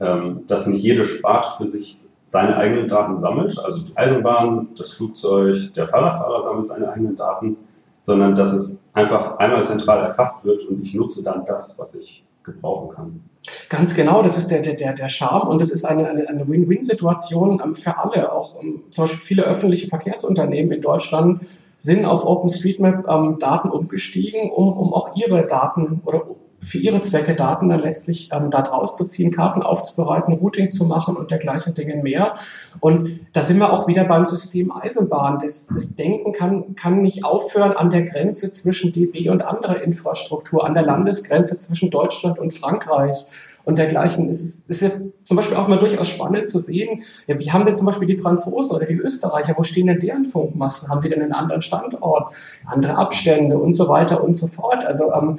ähm, 0.04 0.44
dass 0.48 0.68
nicht 0.68 0.84
jede 0.84 1.06
Sparte 1.06 1.50
für 1.58 1.68
sich 1.68 2.08
seine 2.28 2.58
eigenen 2.58 2.90
Daten 2.90 3.18
sammelt, 3.18 3.60
also 3.60 3.80
die 3.80 3.96
Eisenbahn, 3.96 4.70
das 4.76 4.92
Flugzeug, 4.92 5.74
der 5.76 5.88
Fahrradfahrer 5.88 6.42
sammelt 6.42 6.68
seine 6.68 6.92
eigenen 6.92 7.16
Daten, 7.16 7.58
sondern 8.02 8.36
dass 8.36 8.54
es 8.54 8.82
einfach 8.94 9.38
einmal 9.38 9.64
zentral 9.64 10.04
erfasst 10.04 10.44
wird 10.44 10.68
und 10.68 10.82
ich 10.82 10.94
nutze 10.94 11.24
dann 11.24 11.46
das, 11.46 11.78
was 11.78 11.96
ich 11.96 12.24
gebrauchen 12.44 12.96
kann. 12.96 13.22
Ganz 13.70 13.94
genau, 13.94 14.22
das 14.22 14.38
ist 14.38 14.48
der, 14.50 14.62
der, 14.62 14.94
der 14.94 15.10
Charme 15.10 15.48
und 15.48 15.62
es 15.62 15.72
ist 15.72 15.86
eine, 15.86 16.10
eine, 16.10 16.28
eine 16.28 16.48
Win-Win-Situation 16.48 17.62
ähm, 17.64 17.76
für 17.76 17.98
alle. 17.98 18.32
Auch 18.32 18.56
um, 18.56 18.66
ähm, 18.66 18.84
zum 18.90 19.04
Beispiel 19.04 19.22
viele 19.22 19.44
öffentliche 19.44 19.88
Verkehrsunternehmen 19.88 20.72
in 20.72 20.82
Deutschland 20.82 21.44
sind 21.84 22.06
auf 22.06 22.26
OpenStreetMap 22.26 23.10
ähm, 23.10 23.38
Daten 23.40 23.70
umgestiegen, 23.70 24.50
um, 24.52 24.72
um 24.72 24.94
auch 24.94 25.16
ihre 25.16 25.46
Daten 25.46 26.02
oder 26.06 26.24
für 26.62 26.78
ihre 26.78 27.02
Zwecke 27.02 27.36
Daten 27.36 27.68
dann 27.68 27.82
letztlich 27.82 28.30
ähm, 28.32 28.50
da 28.50 28.62
draus 28.62 28.96
zu 28.96 29.04
ziehen, 29.04 29.32
Karten 29.32 29.62
aufzubereiten, 29.62 30.34
Routing 30.34 30.72
zu 30.72 30.86
machen 30.86 31.18
und 31.18 31.30
dergleichen 31.30 31.74
Dinge 31.74 31.98
mehr. 31.98 32.36
Und 32.80 33.20
da 33.34 33.42
sind 33.42 33.58
wir 33.58 33.74
auch 33.74 33.88
wieder 33.88 34.06
beim 34.06 34.26
System 34.26 34.72
Eisenbahn. 34.72 35.40
Das, 35.42 35.68
das 35.68 35.98
Denken 35.98 36.32
kann, 36.32 36.76
kann 36.76 37.02
nicht 37.02 37.26
aufhören 37.26 37.74
an 37.74 37.92
der 37.92 38.04
Grenze 38.04 38.50
zwischen 38.50 38.94
DB 38.94 39.30
und 39.30 39.42
anderer 39.42 39.82
Infrastruktur, 39.82 40.66
an 40.66 40.74
der 40.74 40.84
Landesgrenze 40.84 41.58
zwischen 41.58 41.92
Deutschland 41.92 42.40
und 42.40 42.54
Frankreich 42.54 43.26
und 43.66 43.78
dergleichen. 43.78 44.28
Es 44.30 44.42
ist, 44.44 44.70
ist 44.70 44.82
jetzt 44.82 45.06
zum 45.24 45.38
Beispiel 45.38 45.58
auch 45.58 45.68
mal 45.68 45.80
durchaus 45.80 46.10
spannend 46.10 46.50
zu 46.50 46.60
sehen, 46.60 47.04
ja, 47.28 47.40
wie 47.40 47.52
haben 47.52 47.66
denn 47.66 47.76
zum 47.76 47.86
Beispiel 47.86 48.08
die 48.08 48.16
Franzosen 48.16 48.76
oder 48.76 48.86
die 48.86 48.96
Österreicher, 48.96 49.54
wo 49.58 49.64
stehen 49.64 49.88
denn 49.88 50.00
deren 50.00 50.26
Funkmassen? 50.26 50.90
Haben 50.90 51.02
die 51.02 51.10
denn 51.10 51.22
einen 51.22 51.34
anderen 51.34 51.62
Standort, 51.62 52.34
andere 52.66 52.96
Abstände 52.96 53.58
und 53.58 53.74
so 53.74 53.88
weiter 53.88 54.24
und 54.24 54.36
so 54.36 54.48
fort? 54.48 54.86
Also 54.86 55.14
ähm, 55.14 55.38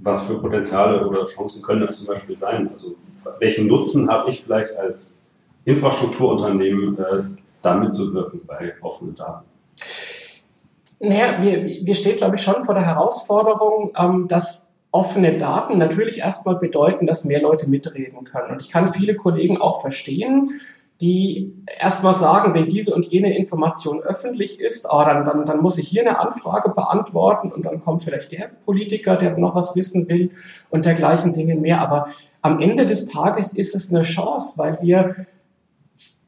was 0.00 0.24
für 0.24 0.38
Potenziale 0.38 1.06
oder 1.06 1.24
Chancen 1.24 1.62
können 1.62 1.80
das 1.80 1.98
zum 1.98 2.08
Beispiel 2.08 2.36
sein? 2.36 2.70
Also 2.72 2.94
welchen 3.40 3.66
Nutzen 3.66 4.08
habe 4.08 4.30
ich 4.30 4.42
vielleicht 4.42 4.76
als 4.76 5.24
Infrastrukturunternehmen 5.64 6.98
äh, 6.98 7.22
da 7.62 7.74
mitzuwirken 7.76 8.40
bei 8.46 8.74
offenen 8.80 9.16
Daten? 9.16 9.44
Naja, 10.98 11.42
wir, 11.42 11.66
wir 11.66 11.94
stehen, 11.94 12.16
glaube 12.16 12.36
ich, 12.36 12.42
schon 12.42 12.64
vor 12.64 12.74
der 12.74 12.86
Herausforderung, 12.86 13.92
ähm, 13.98 14.28
dass 14.28 14.72
offene 14.90 15.36
Daten 15.36 15.78
natürlich 15.78 16.18
erstmal 16.18 16.56
bedeuten, 16.56 17.06
dass 17.06 17.24
mehr 17.24 17.42
Leute 17.42 17.68
mitreden 17.68 18.24
können. 18.24 18.50
Und 18.50 18.62
ich 18.62 18.70
kann 18.70 18.92
viele 18.92 19.14
Kollegen 19.14 19.58
auch 19.60 19.80
verstehen, 19.80 20.50
die 21.00 21.52
erstmal 21.78 22.14
sagen, 22.14 22.54
wenn 22.54 22.68
diese 22.68 22.94
und 22.94 23.04
jene 23.06 23.36
Information 23.36 24.00
öffentlich 24.00 24.60
ist, 24.60 24.86
oh, 24.90 25.02
dann, 25.04 25.26
dann, 25.26 25.44
dann 25.44 25.60
muss 25.60 25.76
ich 25.76 25.88
hier 25.88 26.02
eine 26.02 26.18
Anfrage 26.18 26.70
beantworten 26.70 27.52
und 27.52 27.66
dann 27.66 27.80
kommt 27.80 28.02
vielleicht 28.02 28.32
der 28.32 28.50
Politiker, 28.64 29.16
der 29.16 29.36
noch 29.36 29.54
was 29.54 29.76
wissen 29.76 30.08
will 30.08 30.30
und 30.70 30.86
dergleichen 30.86 31.34
Dinge 31.34 31.54
mehr. 31.54 31.82
Aber 31.82 32.08
am 32.40 32.60
Ende 32.60 32.86
des 32.86 33.08
Tages 33.08 33.52
ist 33.52 33.74
es 33.74 33.92
eine 33.92 34.02
Chance, 34.02 34.54
weil 34.56 34.78
wir 34.80 35.14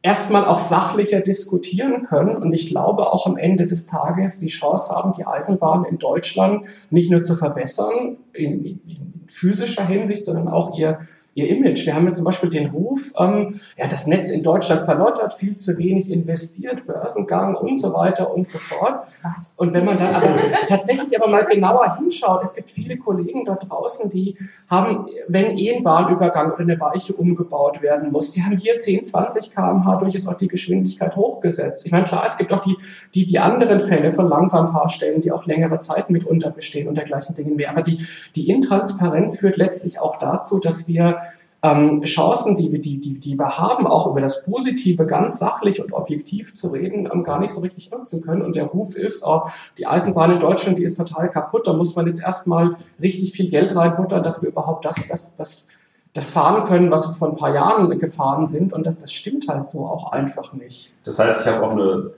erstmal 0.09 0.47
auch 0.47 0.59
sachlicher 0.59 1.21
diskutieren 1.21 2.03
können. 2.03 2.35
Und 2.35 2.55
ich 2.55 2.67
glaube 2.67 3.13
auch 3.13 3.27
am 3.27 3.37
Ende 3.37 3.67
des 3.67 3.85
Tages 3.85 4.39
die 4.39 4.47
Chance 4.47 4.91
haben, 4.91 5.13
die 5.19 5.27
Eisenbahn 5.27 5.85
in 5.85 5.99
Deutschland 5.99 6.67
nicht 6.89 7.11
nur 7.11 7.21
zu 7.21 7.37
verbessern 7.37 8.17
in, 8.33 8.65
in 8.65 9.25
physischer 9.27 9.85
Hinsicht, 9.87 10.25
sondern 10.25 10.49
auch 10.49 10.79
ihr 10.79 11.01
ihr 11.39 11.49
Image. 11.49 11.87
Wir 11.87 11.95
haben 11.95 12.07
ja 12.07 12.13
zum 12.13 12.25
Beispiel 12.25 12.51
den 12.51 12.67
Ruf, 12.67 13.13
ähm, 13.19 13.55
ja, 13.77 13.87
das 13.87 14.07
Netz 14.07 14.31
in 14.31 14.43
Deutschland 14.43 14.83
verlottert, 14.83 15.35
viel 15.35 15.57
zu 15.57 15.79
wenig 15.79 16.11
investiert, 16.11 16.87
Börsengang 16.87 17.55
und 17.55 17.77
so 17.79 17.95
weiter 17.95 18.35
und 18.35 18.49
so 18.49 18.59
fort. 18.59 19.07
Was? 19.23 19.57
Und 19.59 19.73
wenn 19.73 19.85
man 19.85 19.99
dann 19.99 20.15
aber 20.15 20.37
tatsächlich 20.67 21.19
aber 21.21 21.31
mal 21.31 21.45
genauer 21.45 21.97
hinschaut, 21.97 22.43
es 22.43 22.55
gibt 22.55 22.71
viele 22.71 22.97
Kollegen 22.97 23.45
dort 23.45 23.71
draußen, 23.71 24.11
die 24.11 24.37
haben, 24.69 25.07
wenn 25.29 25.57
eh 25.57 25.77
ein 25.77 25.85
Bahnübergang 25.85 26.53
oder 26.53 26.61
eine 26.61 26.81
Weiche 26.81 27.15
umgebaut 27.15 27.81
werden 27.83 28.11
muss, 28.11 28.33
die 28.33 28.43
haben 28.43 28.57
hier 28.57 28.77
10, 28.77 29.05
20 29.05 29.53
kmh 29.53 29.97
durchaus 29.97 30.27
auch 30.27 30.35
die 30.35 30.49
Geschwindigkeit 30.49 31.15
hochgesetzt. 31.15 31.87
Ich 31.87 31.93
meine, 31.93 32.05
klar, 32.05 32.25
es 32.27 32.37
gibt 32.37 32.53
auch 32.53 32.61
die, 32.61 32.77
die, 33.15 33.27
die 33.27 33.39
anderen 33.39 33.81
Fälle 33.81 34.11
von 34.11 34.29
Langsamfahrstellen, 34.29 35.21
die 35.21 35.31
auch 35.31 35.47
längere 35.47 35.79
Zeit 35.79 36.11
mitunter 36.11 36.51
bestehen 36.51 36.89
und 36.89 36.97
dergleichen 36.97 37.35
Dinge 37.35 37.55
mehr. 37.55 37.71
Aber 37.71 37.83
die, 37.83 38.05
die 38.35 38.49
Intransparenz 38.49 39.39
führt 39.39 39.57
letztlich 39.57 40.01
auch 40.01 40.19
dazu, 40.19 40.59
dass 40.59 40.89
wir 40.89 41.21
ähm, 41.63 42.03
Chancen, 42.05 42.55
die 42.57 42.71
wir, 42.71 42.81
die, 42.81 43.01
die, 43.01 43.19
die 43.19 43.37
wir 43.37 43.59
haben, 43.59 43.87
auch 43.87 44.07
über 44.07 44.21
das 44.21 44.45
Positive 44.45 45.07
ganz 45.07 45.39
sachlich 45.39 45.83
und 45.83 45.93
objektiv 45.93 46.55
zu 46.55 46.69
reden, 46.69 47.09
ähm, 47.13 47.25
gar 47.25 47.41
nicht 47.41 47.53
so 47.53 47.61
richtig 47.61 47.91
nutzen 47.91 48.23
können. 48.23 48.43
Und 48.43 48.55
der 48.55 48.65
Ruf 48.65 48.95
ist, 48.95 49.25
oh, 49.27 49.43
die 49.77 49.87
Eisenbahn 49.87 50.33
in 50.33 50.41
Deutschland, 50.41 50.79
die 50.79 50.85
ist 50.85 50.97
total 50.97 51.29
kaputt, 51.31 51.67
da 51.67 51.73
muss 51.73 51.97
man 51.97 52.07
jetzt 52.07 52.23
erstmal 52.23 52.77
richtig 53.03 53.33
viel 53.33 53.49
Geld 53.49 53.75
reinbuttern, 53.75 54.23
dass 54.23 54.43
wir 54.43 54.51
überhaupt 54.51 54.85
das, 54.85 55.09
das, 55.09 55.37
das, 55.37 55.69
das 56.15 56.31
fahren 56.31 56.67
können, 56.69 56.91
was 56.91 57.09
wir 57.09 57.15
vor 57.15 57.31
ein 57.31 57.37
paar 57.37 57.53
Jahren 57.53 57.99
gefahren 57.99 58.47
sind. 58.47 58.73
Und 58.73 58.87
das, 58.87 59.01
das 59.01 59.13
stimmt 59.13 59.49
halt 59.49 59.67
so 59.67 59.87
auch 59.87 60.13
einfach 60.13 60.53
nicht. 60.53 60.93
Das 61.05 61.19
heißt, 61.19 61.41
ich 61.41 61.47
habe 61.47 61.67
auch 61.67 61.73
eine 61.73 62.11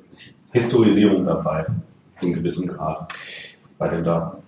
Historisierung 0.52 1.25
dabei, 1.25 1.64
in 2.20 2.35
gewissem 2.35 2.68
Grad 2.68 3.12
bei 3.78 3.88
den 3.88 4.04
Daten. 4.04 4.39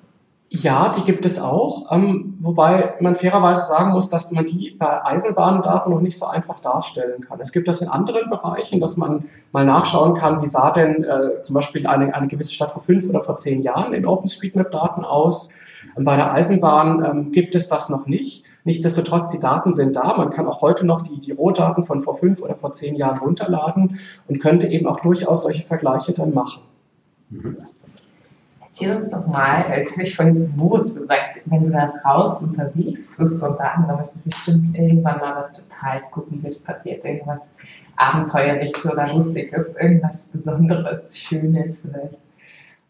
Ja, 0.55 0.91
die 0.91 1.03
gibt 1.03 1.25
es 1.25 1.39
auch, 1.39 1.91
ähm, 1.91 2.37
wobei 2.39 2.97
man 3.01 3.15
fairerweise 3.15 3.63
sagen 3.63 3.93
muss, 3.93 4.11
dass 4.11 4.33
man 4.33 4.45
die 4.45 4.77
bei 4.79 5.03
Eisenbahndaten 5.03 5.91
noch 5.91 6.03
nicht 6.03 6.19
so 6.19 6.27
einfach 6.27 6.61
darstellen 6.61 7.23
kann. 7.23 7.41
Es 7.41 7.53
gibt 7.53 7.69
das 7.69 7.81
in 7.81 7.89
anderen 7.89 8.29
Bereichen, 8.29 8.79
dass 8.79 8.99
man 8.99 9.25
mal 9.51 9.65
nachschauen 9.65 10.13
kann, 10.13 10.43
wie 10.43 10.47
sah 10.47 10.71
denn 10.71 11.05
äh, 11.05 11.41
zum 11.41 11.55
Beispiel 11.55 11.87
eine, 11.87 12.15
eine 12.15 12.29
gewisse 12.29 12.53
Stadt 12.53 12.71
vor 12.71 12.83
fünf 12.83 13.09
oder 13.09 13.23
vor 13.23 13.39
zehn 13.39 13.63
Jahren 13.63 13.95
in 13.95 14.05
OpenStreetMap-Daten 14.05 15.07
aus. 15.07 15.55
Und 15.95 16.05
bei 16.05 16.17
der 16.17 16.33
Eisenbahn 16.33 17.03
ähm, 17.03 17.33
gibt 17.33 17.55
es 17.55 17.69
das 17.69 17.89
noch 17.89 18.07
nicht. 18.07 18.45
Nichtsdestotrotz, 18.65 19.31
die 19.31 19.41
Daten 19.41 19.73
sind 19.73 19.97
da. 19.97 20.15
Man 20.19 20.29
kann 20.29 20.47
auch 20.47 20.61
heute 20.61 20.85
noch 20.85 21.01
die, 21.01 21.19
die 21.19 21.33
Rohdaten 21.33 21.83
von 21.83 22.03
vor 22.03 22.17
fünf 22.17 22.43
oder 22.43 22.57
vor 22.57 22.73
zehn 22.73 22.95
Jahren 22.95 23.21
runterladen 23.21 23.99
und 24.29 24.39
könnte 24.39 24.67
eben 24.67 24.87
auch 24.87 25.01
durchaus 25.01 25.45
solche 25.45 25.63
Vergleiche 25.63 26.13
dann 26.13 26.35
machen. 26.35 26.61
Mhm. 27.31 27.57
Erzähl 28.83 28.97
uns 28.97 29.11
doch 29.12 29.27
mal, 29.29 29.65
das 29.79 29.93
habe 29.93 30.03
ich 30.03 30.17
vorhin 30.17 30.37
zu 30.37 30.49
Moritz 30.57 30.93
gesagt, 30.93 31.41
wenn 31.45 31.65
du 31.65 31.71
da 31.71 31.93
draußen 32.03 32.49
unterwegs 32.49 33.09
bist 33.17 33.41
und 33.41 33.59
da 33.61 33.85
sammelst 33.87 34.17
du 34.17 34.21
bestimmt 34.29 34.77
irgendwann 34.77 35.21
mal 35.21 35.37
was 35.37 35.53
total 35.53 36.01
Skurriles 36.01 36.59
passiert, 36.59 37.05
irgendwas 37.05 37.51
Abenteuerliches 37.97 38.85
oder 38.85 39.12
Lustiges, 39.12 39.77
irgendwas 39.77 40.27
Besonderes, 40.27 41.17
Schönes 41.17 41.83
vielleicht. 41.83 42.19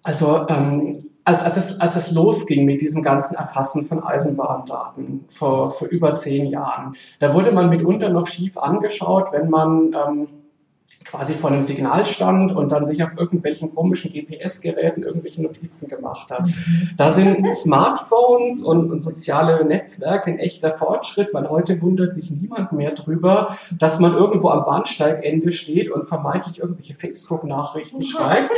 Also 0.03 0.47
ähm, 0.49 0.93
als, 1.25 1.43
als, 1.43 1.57
es, 1.59 1.81
als 1.81 1.97
es 1.97 2.13
losging 2.13 2.65
mit 2.65 2.81
diesem 2.81 3.03
ganzen 3.03 3.35
Erfassen 3.35 3.85
von 3.85 4.03
Eisenbahndaten 4.03 5.27
vor, 5.29 5.73
vor 5.73 5.89
über 5.89 6.15
zehn 6.15 6.47
Jahren, 6.47 6.97
da 7.19 7.35
wurde 7.35 7.53
man 7.53 7.69
mitunter 7.69 8.09
noch 8.09 8.27
schief 8.27 8.57
angeschaut, 8.57 9.31
wenn 9.33 9.51
man 9.51 9.91
ähm, 10.09 10.29
quasi 11.05 11.35
vor 11.35 11.51
einem 11.51 11.63
Signal 11.63 12.07
stand 12.07 12.53
und 12.53 12.73
dann 12.73 12.87
sich 12.87 13.03
auf 13.05 13.11
irgendwelchen 13.17 13.75
komischen 13.75 14.13
GPS-Geräten 14.13 15.03
irgendwelche 15.03 15.43
Notizen 15.43 15.89
gemacht 15.89 16.31
hat. 16.31 16.47
Mhm. 16.47 16.91
Da 16.97 17.11
sind 17.11 17.55
Smartphones 17.55 18.63
und, 18.63 18.91
und, 18.91 19.01
soziale 19.01 19.65
Netzwerke 19.65 20.31
ein 20.31 20.39
echter 20.39 20.73
Fortschritt, 20.73 21.35
weil 21.35 21.49
heute 21.51 21.83
wundert 21.83 22.13
sich 22.13 22.31
niemand 22.31 22.73
mehr 22.73 22.93
drüber, 22.93 23.55
dass 23.79 24.01
man 24.01 24.15
irgendwo 24.15 24.49
am 24.49 24.65
Bahnsteigende 24.65 25.53
steht 25.53 25.91
und 25.91 26.05
vermeintlich 26.05 26.61
irgendwelche 26.61 26.95
Facebook-Nachrichten 26.95 28.01
schreibt. 28.01 28.51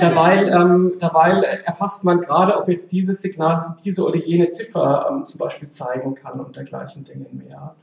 dabei, 0.00 0.46
ähm, 0.46 0.92
dabei 0.98 1.42
erfasst 1.64 2.04
man 2.04 2.20
gerade, 2.20 2.56
ob 2.56 2.68
jetzt 2.68 2.92
dieses 2.92 3.20
Signal 3.20 3.76
diese 3.84 4.04
oder 4.04 4.16
jene 4.16 4.48
Ziffer 4.48 5.06
ähm, 5.10 5.24
zum 5.24 5.38
Beispiel 5.38 5.70
zeigen 5.70 6.14
kann 6.14 6.40
und 6.40 6.56
dergleichen 6.56 7.04
Dinge 7.04 7.26
mehr. 7.32 7.74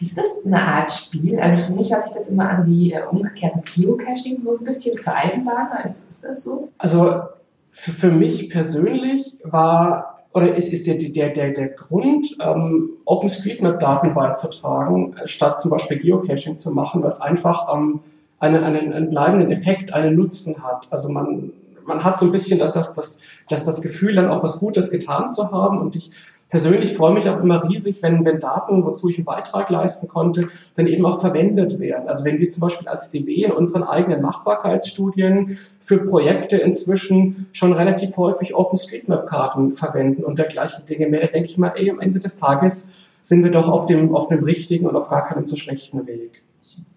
Ist 0.00 0.18
das 0.18 0.26
eine 0.44 0.60
Art 0.60 0.92
Spiel? 0.92 1.40
Also 1.40 1.58
für 1.58 1.72
mich 1.72 1.92
hört 1.92 2.02
sich 2.02 2.12
das 2.12 2.28
immer 2.28 2.48
an 2.48 2.66
wie 2.66 2.92
äh, 2.92 3.02
umgekehrtes 3.10 3.64
Geocaching, 3.74 4.42
so 4.44 4.58
ein 4.58 4.64
bisschen 4.64 4.96
für 4.96 5.12
Eisenbahner. 5.12 5.84
Ist, 5.84 6.08
ist 6.10 6.24
das 6.24 6.44
so? 6.44 6.68
Also 6.78 7.22
für, 7.70 7.92
für 7.92 8.10
mich 8.10 8.50
persönlich 8.50 9.38
war 9.42 10.16
oder 10.36 10.54
ist, 10.54 10.70
ist 10.70 10.86
der, 10.86 10.96
der, 10.96 11.30
der, 11.30 11.50
der 11.50 11.68
Grund, 11.70 12.36
ähm, 12.44 12.90
OpenStreetMap-Daten 13.06 14.12
beizutragen, 14.12 15.14
statt 15.24 15.58
zum 15.58 15.70
Beispiel 15.70 15.98
Geocaching 15.98 16.58
zu 16.58 16.72
machen, 16.72 17.02
weil 17.02 17.10
es 17.10 17.22
einfach 17.22 17.74
ähm, 17.74 18.00
einen, 18.38 18.62
einen, 18.62 18.92
einen 18.92 19.08
bleibenden 19.08 19.50
Effekt, 19.50 19.94
einen 19.94 20.14
Nutzen 20.14 20.62
hat. 20.62 20.88
Also 20.90 21.08
man, 21.08 21.52
man 21.86 22.04
hat 22.04 22.18
so 22.18 22.26
ein 22.26 22.32
bisschen 22.32 22.58
das, 22.58 22.72
das, 22.72 22.92
das, 22.92 23.18
das, 23.48 23.64
das 23.64 23.80
Gefühl, 23.80 24.14
dann 24.14 24.28
auch 24.28 24.42
was 24.42 24.60
Gutes 24.60 24.90
getan 24.90 25.30
zu 25.30 25.50
haben. 25.50 25.78
Und 25.78 25.96
ich 25.96 26.10
persönlich 26.48 26.94
freue 26.94 27.12
mich 27.12 27.28
auch 27.28 27.40
immer 27.40 27.68
riesig, 27.68 28.02
wenn, 28.02 28.24
wenn 28.24 28.38
Daten, 28.38 28.84
wozu 28.84 29.08
ich 29.08 29.18
einen 29.18 29.24
Beitrag 29.24 29.68
leisten 29.70 30.08
konnte, 30.08 30.48
dann 30.74 30.86
eben 30.86 31.04
auch 31.04 31.20
verwendet 31.20 31.78
werden. 31.78 32.08
Also 32.08 32.24
wenn 32.24 32.38
wir 32.38 32.48
zum 32.48 32.60
Beispiel 32.60 32.88
als 32.88 33.10
DB 33.10 33.44
in 33.44 33.52
unseren 33.52 33.82
eigenen 33.82 34.22
Machbarkeitsstudien 34.22 35.58
für 35.80 35.98
Projekte 35.98 36.56
inzwischen 36.56 37.46
schon 37.52 37.72
relativ 37.72 38.16
häufig 38.16 38.54
OpenStreetMap-Karten 38.54 39.74
verwenden 39.74 40.24
und 40.24 40.38
dergleichen 40.38 40.86
Dinge 40.86 41.08
mehr, 41.08 41.22
da 41.22 41.26
denke 41.26 41.50
ich 41.50 41.58
mal, 41.58 41.72
ey, 41.76 41.90
am 41.90 42.00
Ende 42.00 42.20
des 42.20 42.38
Tages 42.38 42.90
sind 43.22 43.42
wir 43.42 43.50
doch 43.50 43.68
auf 43.68 43.86
dem, 43.86 44.14
auf 44.14 44.28
dem 44.28 44.44
richtigen 44.44 44.86
und 44.86 44.94
auf 44.94 45.08
gar 45.08 45.26
keinem 45.26 45.46
zu 45.46 45.56
schlechten 45.56 46.06
Weg. 46.06 46.44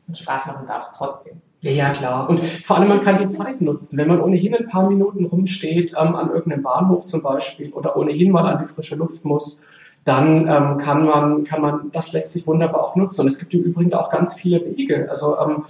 Und 0.08 0.18
Spaß 0.18 0.46
machen 0.48 0.68
darf 0.68 0.84
es 0.84 0.94
trotzdem. 0.96 1.42
Ja, 1.62 1.72
ja, 1.72 1.90
klar. 1.90 2.30
Und 2.30 2.42
vor 2.42 2.78
allem, 2.78 2.88
man 2.88 3.02
kann 3.02 3.18
die 3.22 3.28
Zeit 3.28 3.60
nutzen. 3.60 3.98
Wenn 3.98 4.08
man 4.08 4.22
ohnehin 4.22 4.56
ein 4.56 4.68
paar 4.68 4.90
Minuten 4.90 5.26
rumsteht, 5.26 5.94
ähm, 6.00 6.16
an 6.16 6.30
irgendeinem 6.30 6.64
Bahnhof 6.64 7.06
zum 7.06 7.22
Beispiel, 7.22 7.72
oder 7.74 7.98
ohnehin 7.98 8.32
mal 8.32 8.46
an 8.46 8.60
die 8.60 8.66
frische 8.66 8.96
Luft 8.96 9.26
muss, 9.26 9.66
dann 10.06 10.48
ähm, 10.48 10.78
kann, 10.78 11.06
man, 11.06 11.44
kann 11.44 11.62
man 11.62 11.92
das 11.92 12.14
letztlich 12.14 12.48
wunderbar 12.48 12.82
auch 12.82 12.96
nutzen. 12.96 13.22
Und 13.22 13.28
es 13.28 13.40
gibt 13.40 13.54
im 13.54 13.64
Übrigen 13.64 13.94
auch 13.94 14.10
ganz 14.10 14.36
viele 14.36 14.64
Wege. 14.64 15.08
Also 15.10 15.38
ähm, 15.38 15.66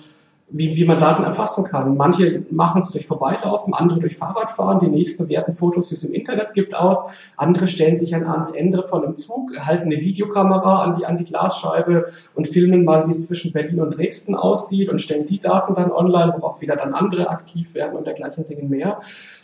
wie, 0.51 0.75
wie 0.75 0.85
man 0.85 0.97
Daten 0.97 1.23
erfassen 1.23 1.63
kann. 1.63 1.95
Manche 1.95 2.43
machen 2.49 2.81
es 2.81 2.91
durch 2.91 3.05
Vorbeilaufen, 3.05 3.73
andere 3.73 3.99
durch 3.99 4.17
Fahrradfahren, 4.17 4.79
die 4.79 4.87
nächsten 4.87 5.29
werten 5.29 5.53
Fotos, 5.53 5.89
die 5.89 5.95
es 5.95 6.03
im 6.03 6.13
Internet 6.13 6.53
gibt, 6.53 6.75
aus. 6.75 7.31
Andere 7.37 7.67
stellen 7.67 7.97
sich 7.97 8.15
an, 8.15 8.25
ans 8.25 8.51
Ende 8.51 8.83
von 8.83 9.03
einem 9.03 9.15
Zug, 9.15 9.59
halten 9.65 9.85
eine 9.85 10.01
Videokamera 10.01 10.81
an 10.81 10.97
die, 10.97 11.05
an 11.05 11.17
die 11.17 11.23
Glasscheibe 11.23 12.05
und 12.33 12.47
filmen 12.47 12.83
mal, 12.83 13.05
wie 13.05 13.11
es 13.11 13.27
zwischen 13.27 13.51
Berlin 13.51 13.79
und 13.79 13.97
Dresden 13.97 14.35
aussieht 14.35 14.89
und 14.89 14.99
stellen 14.99 15.25
die 15.25 15.39
Daten 15.39 15.75
dann 15.75 15.91
online, 15.91 16.33
worauf 16.35 16.61
wieder 16.61 16.75
dann 16.75 16.93
andere 16.93 17.29
aktiv 17.29 17.75
werden 17.75 17.95
und 17.95 18.07
dergleichen 18.07 18.47
Dinge 18.47 18.63
mehr. 18.63 18.99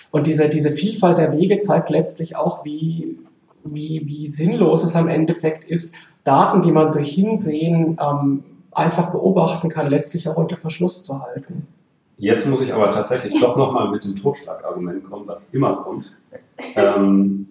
Und 0.09 0.27
diese, 0.27 0.49
diese 0.49 0.71
Vielfalt 0.71 1.17
der 1.17 1.31
Wege 1.33 1.59
zeigt 1.59 1.89
letztlich 1.89 2.35
auch, 2.35 2.65
wie, 2.65 3.19
wie, 3.63 4.01
wie 4.05 4.27
sinnlos 4.27 4.83
es 4.83 4.95
am 4.95 5.07
Endeffekt 5.07 5.69
ist, 5.69 5.95
Daten, 6.23 6.61
die 6.61 6.71
man 6.71 6.91
durch 6.91 7.11
Hinsehen 7.11 7.99
ähm, 8.01 8.43
einfach 8.75 9.11
beobachten 9.11 9.69
kann, 9.69 9.89
letztlich 9.89 10.27
auch 10.29 10.35
unter 10.35 10.57
Verschluss 10.57 11.01
zu 11.03 11.21
halten. 11.21 11.67
Jetzt 12.17 12.47
muss 12.47 12.61
ich 12.61 12.73
aber 12.73 12.89
tatsächlich 12.91 13.39
doch 13.39 13.57
nochmal 13.57 13.89
mit 13.89 14.03
dem 14.05 14.15
Totschlagargument 14.15 15.03
kommen, 15.03 15.27
was 15.27 15.49
immer 15.49 15.77
kommt. 15.77 16.15
Ähm, 16.75 17.49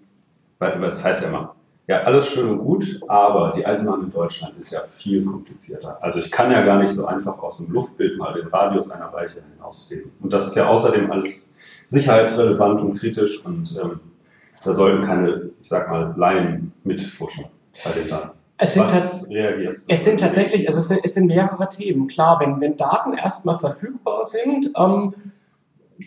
weil 0.58 0.80
das 0.80 1.04
heißt 1.04 1.22
ja 1.22 1.28
immer, 1.28 1.54
ja, 1.86 2.00
alles 2.00 2.28
schön 2.28 2.48
und 2.48 2.58
gut, 2.58 3.00
aber 3.08 3.52
die 3.54 3.66
Eisenbahn 3.66 4.04
in 4.04 4.10
Deutschland 4.10 4.56
ist 4.56 4.70
ja 4.70 4.80
viel 4.86 5.22
komplizierter. 5.24 5.98
Also 6.02 6.18
ich 6.18 6.30
kann 6.30 6.50
ja 6.50 6.62
gar 6.62 6.78
nicht 6.78 6.94
so 6.94 7.04
einfach 7.04 7.42
aus 7.42 7.58
dem 7.58 7.70
Luftbild 7.72 8.16
mal 8.18 8.32
den 8.32 8.46
Radius 8.46 8.90
einer 8.90 9.12
Weiche 9.12 9.42
hinauslesen. 9.52 10.12
Und 10.20 10.32
das 10.32 10.46
ist 10.46 10.56
ja 10.56 10.66
außerdem 10.68 11.10
alles 11.10 11.54
sicherheitsrelevant 11.88 12.80
und 12.80 12.94
kritisch 12.94 13.44
und 13.44 13.78
ähm, 13.82 14.00
da 14.64 14.72
sollten 14.72 15.02
keine, 15.02 15.50
ich 15.60 15.68
sag 15.68 15.90
mal, 15.90 16.14
Laien 16.16 16.72
mitfuschen 16.84 17.44
bei 17.84 17.90
den 17.90 18.08
Daten. 18.08 18.30
Es 18.64 18.74
sind, 18.74 18.86
es 19.88 20.04
sind 20.04 20.20
tatsächlich, 20.20 20.66
also 20.66 20.80
es 20.80 20.88
sind, 20.88 21.00
es 21.04 21.14
sind 21.14 21.26
mehrere 21.26 21.68
Themen. 21.68 22.06
Klar, 22.06 22.40
wenn, 22.40 22.60
wenn 22.60 22.76
Daten 22.76 23.12
erstmal 23.12 23.58
verfügbar 23.58 24.24
sind, 24.24 24.72
ähm, 24.76 25.14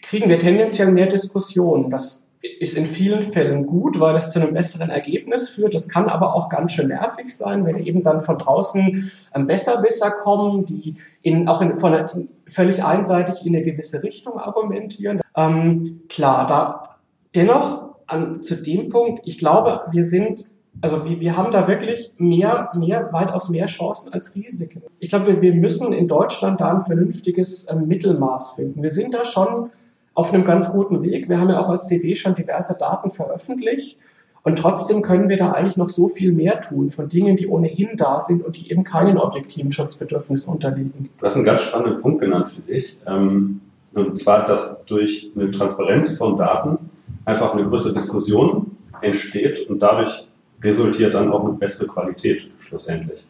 kriegen 0.01 0.27
wir 0.27 0.39
tendenziell 0.39 0.91
mehr 0.91 1.05
Diskussionen. 1.05 1.91
Das 1.91 2.27
ist 2.59 2.75
in 2.75 2.85
vielen 2.85 3.21
Fällen 3.21 3.65
gut, 3.65 3.99
weil 3.99 4.15
es 4.15 4.31
zu 4.31 4.39
einem 4.39 4.53
besseren 4.53 4.89
Ergebnis 4.89 5.49
führt. 5.49 5.73
Das 5.73 5.87
kann 5.87 6.09
aber 6.09 6.33
auch 6.33 6.49
ganz 6.49 6.71
schön 6.71 6.87
nervig 6.87 7.35
sein, 7.35 7.65
wenn 7.65 7.77
eben 7.77 8.01
dann 8.01 8.21
von 8.21 8.37
draußen 8.37 9.11
ähm, 9.35 9.47
Besserwisser 9.47 10.11
kommen, 10.11 10.65
die 10.65 10.95
in, 11.21 11.47
auch 11.47 11.61
in, 11.61 11.77
von 11.77 11.93
einer, 11.93 12.11
völlig 12.47 12.83
einseitig 12.83 13.45
in 13.45 13.55
eine 13.55 13.63
gewisse 13.63 14.01
Richtung 14.03 14.39
argumentieren. 14.39 15.21
Ähm, 15.35 16.01
klar, 16.09 16.47
da 16.47 16.97
dennoch 17.35 17.95
an, 18.07 18.41
zu 18.41 18.55
dem 18.55 18.89
Punkt, 18.89 19.27
ich 19.27 19.37
glaube, 19.37 19.81
wir 19.91 20.03
sind 20.03 20.45
also 20.81 21.05
wir, 21.05 21.19
wir 21.19 21.37
haben 21.37 21.51
da 21.51 21.67
wirklich 21.67 22.13
mehr, 22.17 22.69
mehr, 22.75 23.09
weitaus 23.11 23.49
mehr 23.49 23.65
Chancen 23.65 24.13
als 24.13 24.35
Risiken. 24.35 24.83
Ich 24.99 25.09
glaube, 25.09 25.27
wir, 25.27 25.41
wir 25.41 25.53
müssen 25.53 25.93
in 25.93 26.07
Deutschland 26.07 26.61
da 26.61 26.73
ein 26.73 26.81
vernünftiges 26.81 27.65
äh, 27.65 27.75
Mittelmaß 27.75 28.51
finden. 28.51 28.81
Wir 28.81 28.89
sind 28.89 29.13
da 29.13 29.25
schon 29.25 29.69
auf 30.13 30.33
einem 30.33 30.45
ganz 30.45 30.71
guten 30.71 31.03
Weg. 31.03 31.29
Wir 31.29 31.39
haben 31.39 31.49
ja 31.49 31.59
auch 31.59 31.69
als 31.69 31.87
DB 31.87 32.15
schon 32.15 32.35
diverse 32.35 32.77
Daten 32.77 33.09
veröffentlicht. 33.09 33.97
Und 34.43 34.57
trotzdem 34.57 35.01
können 35.01 35.29
wir 35.29 35.37
da 35.37 35.51
eigentlich 35.51 35.77
noch 35.77 35.89
so 35.89 36.07
viel 36.07 36.31
mehr 36.31 36.61
tun 36.61 36.89
von 36.89 37.09
Dingen, 37.09 37.35
die 37.35 37.47
ohnehin 37.47 37.97
da 37.97 38.19
sind 38.19 38.45
und 38.45 38.55
die 38.55 38.71
eben 38.71 38.83
keinen 38.83 39.17
objektiven 39.17 39.71
Schutzbedürfnissen 39.71 40.53
unterliegen. 40.53 41.09
Du 41.19 41.25
hast 41.25 41.35
einen 41.35 41.43
ganz 41.43 41.63
spannenden 41.63 42.01
Punkt 42.01 42.21
genannt, 42.21 42.47
finde 42.47 42.71
ich. 42.71 42.97
Ähm, 43.05 43.61
und 43.93 44.17
zwar, 44.17 44.45
dass 44.45 44.85
durch 44.85 45.31
eine 45.35 45.51
Transparenz 45.51 46.17
von 46.17 46.37
Daten 46.37 46.77
einfach 47.25 47.53
eine 47.53 47.67
größere 47.67 47.93
Diskussion 47.93 48.77
entsteht 49.01 49.69
und 49.69 49.79
dadurch 49.79 50.26
resultiert 50.61 51.13
dann 51.13 51.31
auch 51.31 51.43
eine 51.43 51.53
bessere 51.53 51.87
Qualität 51.87 52.49
schlussendlich. 52.57 53.25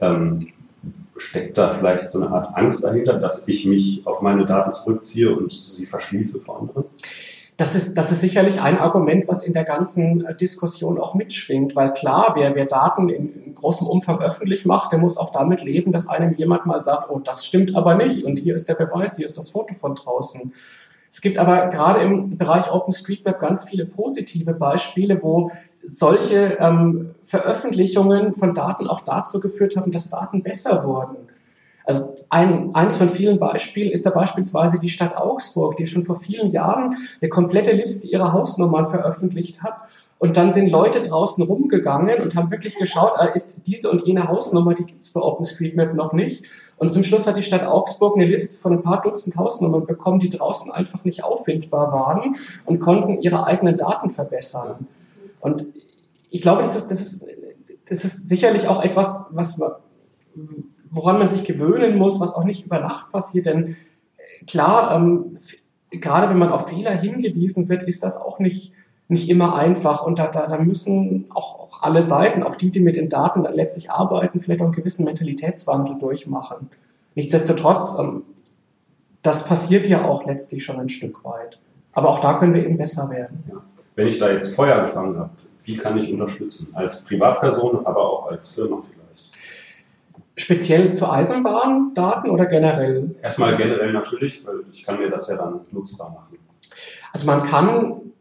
Ähm, 0.00 0.48
steckt 1.16 1.56
da 1.56 1.70
vielleicht 1.70 2.10
so 2.10 2.20
eine 2.20 2.30
Art 2.30 2.56
Angst 2.56 2.84
dahinter, 2.84 3.14
dass 3.14 3.46
ich 3.46 3.66
mich 3.66 4.06
auf 4.06 4.22
meine 4.22 4.46
Daten 4.46 4.72
zurückziehe 4.72 5.34
und 5.34 5.52
sie 5.52 5.86
verschließe 5.86 6.40
vor 6.40 6.60
anderen? 6.60 6.84
Das 7.56 7.74
ist, 7.74 7.94
das 7.94 8.12
ist 8.12 8.20
sicherlich 8.20 8.60
ein 8.60 8.78
Argument, 8.78 9.28
was 9.28 9.42
in 9.42 9.54
der 9.54 9.64
ganzen 9.64 10.26
äh, 10.26 10.36
Diskussion 10.36 11.00
auch 11.00 11.14
mitschwingt, 11.14 11.74
weil 11.74 11.92
klar, 11.94 12.32
wer, 12.36 12.54
wer 12.54 12.66
Daten 12.66 13.08
in, 13.08 13.32
in 13.44 13.54
großem 13.54 13.86
Umfang 13.86 14.20
öffentlich 14.20 14.66
macht, 14.66 14.92
der 14.92 14.98
muss 14.98 15.16
auch 15.16 15.30
damit 15.30 15.62
leben, 15.62 15.90
dass 15.90 16.06
einem 16.06 16.34
jemand 16.34 16.66
mal 16.66 16.82
sagt, 16.82 17.08
oh, 17.08 17.18
das 17.18 17.46
stimmt 17.46 17.74
aber 17.74 17.94
nicht 17.94 18.26
und 18.26 18.38
hier 18.38 18.54
ist 18.54 18.68
der 18.68 18.74
Beweis, 18.74 19.16
hier 19.16 19.24
ist 19.24 19.38
das 19.38 19.50
Foto 19.50 19.74
von 19.74 19.94
draußen. 19.94 20.52
Es 21.10 21.22
gibt 21.22 21.38
aber 21.38 21.68
gerade 21.68 22.00
im 22.00 22.36
Bereich 22.36 22.70
OpenStreetMap 22.70 23.40
ganz 23.40 23.64
viele 23.64 23.86
positive 23.86 24.52
Beispiele, 24.52 25.22
wo 25.22 25.50
solche 25.86 26.58
ähm, 26.58 27.14
Veröffentlichungen 27.22 28.34
von 28.34 28.54
Daten 28.54 28.88
auch 28.88 29.00
dazu 29.00 29.38
geführt 29.38 29.76
haben, 29.76 29.92
dass 29.92 30.10
Daten 30.10 30.42
besser 30.42 30.84
wurden. 30.84 31.16
Also 31.84 32.16
ein, 32.30 32.74
eins 32.74 32.96
von 32.96 33.08
vielen 33.08 33.38
Beispielen 33.38 33.92
ist 33.92 34.04
da 34.04 34.10
beispielsweise 34.10 34.80
die 34.80 34.88
Stadt 34.88 35.16
Augsburg, 35.16 35.76
die 35.76 35.86
schon 35.86 36.02
vor 36.02 36.18
vielen 36.18 36.48
Jahren 36.48 36.96
eine 37.20 37.28
komplette 37.28 37.70
Liste 37.70 38.08
ihrer 38.08 38.32
Hausnummern 38.32 38.86
veröffentlicht 38.86 39.62
hat. 39.62 39.74
Und 40.18 40.36
dann 40.36 40.50
sind 40.50 40.68
Leute 40.68 41.00
draußen 41.00 41.44
rumgegangen 41.44 42.20
und 42.20 42.34
haben 42.34 42.50
wirklich 42.50 42.76
geschaut, 42.76 43.12
äh, 43.20 43.32
ist 43.34 43.60
diese 43.68 43.88
und 43.88 44.02
jene 44.02 44.26
Hausnummer, 44.26 44.74
die 44.74 44.84
gibt 44.84 45.04
es 45.04 45.12
bei 45.12 45.20
OpenStreetMap 45.20 45.94
noch 45.94 46.12
nicht. 46.12 46.46
Und 46.78 46.90
zum 46.90 47.04
Schluss 47.04 47.28
hat 47.28 47.36
die 47.36 47.42
Stadt 47.42 47.62
Augsburg 47.62 48.16
eine 48.16 48.26
Liste 48.26 48.58
von 48.58 48.72
ein 48.72 48.82
paar 48.82 49.02
Dutzend 49.02 49.36
Hausnummern 49.36 49.86
bekommen, 49.86 50.18
die 50.18 50.30
draußen 50.30 50.72
einfach 50.72 51.04
nicht 51.04 51.22
auffindbar 51.22 51.92
waren 51.92 52.34
und 52.64 52.80
konnten 52.80 53.20
ihre 53.20 53.46
eigenen 53.46 53.76
Daten 53.76 54.10
verbessern. 54.10 54.88
Und 55.40 55.68
ich 56.30 56.42
glaube, 56.42 56.62
das 56.62 56.76
ist, 56.76 56.90
das 56.90 57.00
ist, 57.00 57.26
das 57.88 58.04
ist 58.04 58.28
sicherlich 58.28 58.68
auch 58.68 58.82
etwas, 58.82 59.26
was, 59.30 59.60
woran 60.90 61.18
man 61.18 61.28
sich 61.28 61.44
gewöhnen 61.44 61.96
muss, 61.96 62.20
was 62.20 62.34
auch 62.34 62.44
nicht 62.44 62.66
über 62.66 62.80
Nacht 62.80 63.12
passiert. 63.12 63.46
Denn 63.46 63.68
äh, 63.68 64.44
klar, 64.46 64.94
ähm, 64.94 65.36
gerade 65.90 66.28
wenn 66.28 66.38
man 66.38 66.50
auf 66.50 66.68
Fehler 66.68 66.92
hingewiesen 66.92 67.68
wird, 67.68 67.82
ist 67.84 68.02
das 68.02 68.16
auch 68.16 68.38
nicht, 68.38 68.72
nicht 69.08 69.28
immer 69.28 69.56
einfach. 69.56 70.04
Und 70.04 70.18
da, 70.18 70.26
da, 70.26 70.46
da 70.46 70.58
müssen 70.58 71.26
auch, 71.30 71.60
auch 71.60 71.82
alle 71.82 72.02
Seiten, 72.02 72.42
auch 72.42 72.56
die, 72.56 72.70
die 72.70 72.80
mit 72.80 72.96
den 72.96 73.08
Daten 73.08 73.44
dann 73.44 73.54
letztlich 73.54 73.90
arbeiten, 73.90 74.40
vielleicht 74.40 74.60
auch 74.60 74.66
einen 74.66 74.74
gewissen 74.74 75.04
Mentalitätswandel 75.04 75.98
durchmachen. 75.98 76.70
Nichtsdestotrotz, 77.14 77.98
ähm, 77.98 78.24
das 79.22 79.46
passiert 79.46 79.86
ja 79.86 80.04
auch 80.04 80.24
letztlich 80.26 80.64
schon 80.64 80.78
ein 80.78 80.88
Stück 80.88 81.24
weit. 81.24 81.58
Aber 81.92 82.10
auch 82.10 82.20
da 82.20 82.34
können 82.34 82.54
wir 82.54 82.64
eben 82.64 82.76
besser 82.76 83.08
werden. 83.10 83.42
Ja. 83.48 83.62
Wenn 83.96 84.06
ich 84.06 84.18
da 84.18 84.30
jetzt 84.30 84.54
Feuer 84.54 84.80
gefangen 84.82 85.18
habe, 85.18 85.30
wie 85.64 85.76
kann 85.76 85.98
ich 85.98 86.12
unterstützen? 86.12 86.68
Als 86.74 87.04
Privatperson, 87.04 87.84
aber 87.84 88.08
auch 88.08 88.26
als 88.30 88.54
Firma 88.54 88.80
vielleicht. 88.80 89.36
Speziell 90.36 90.92
zu 90.92 91.10
Eisenbahndaten 91.10 92.30
oder 92.30 92.46
generell? 92.46 93.16
Erstmal 93.22 93.56
generell 93.56 93.92
natürlich, 93.92 94.46
weil 94.46 94.60
ich 94.70 94.84
kann 94.84 94.98
mir 94.98 95.10
das 95.10 95.28
ja 95.28 95.36
dann 95.36 95.60
nutzbar 95.72 96.10
machen. 96.10 96.38
Also 97.12 97.26
man 97.26 97.42
kann 97.42 98.12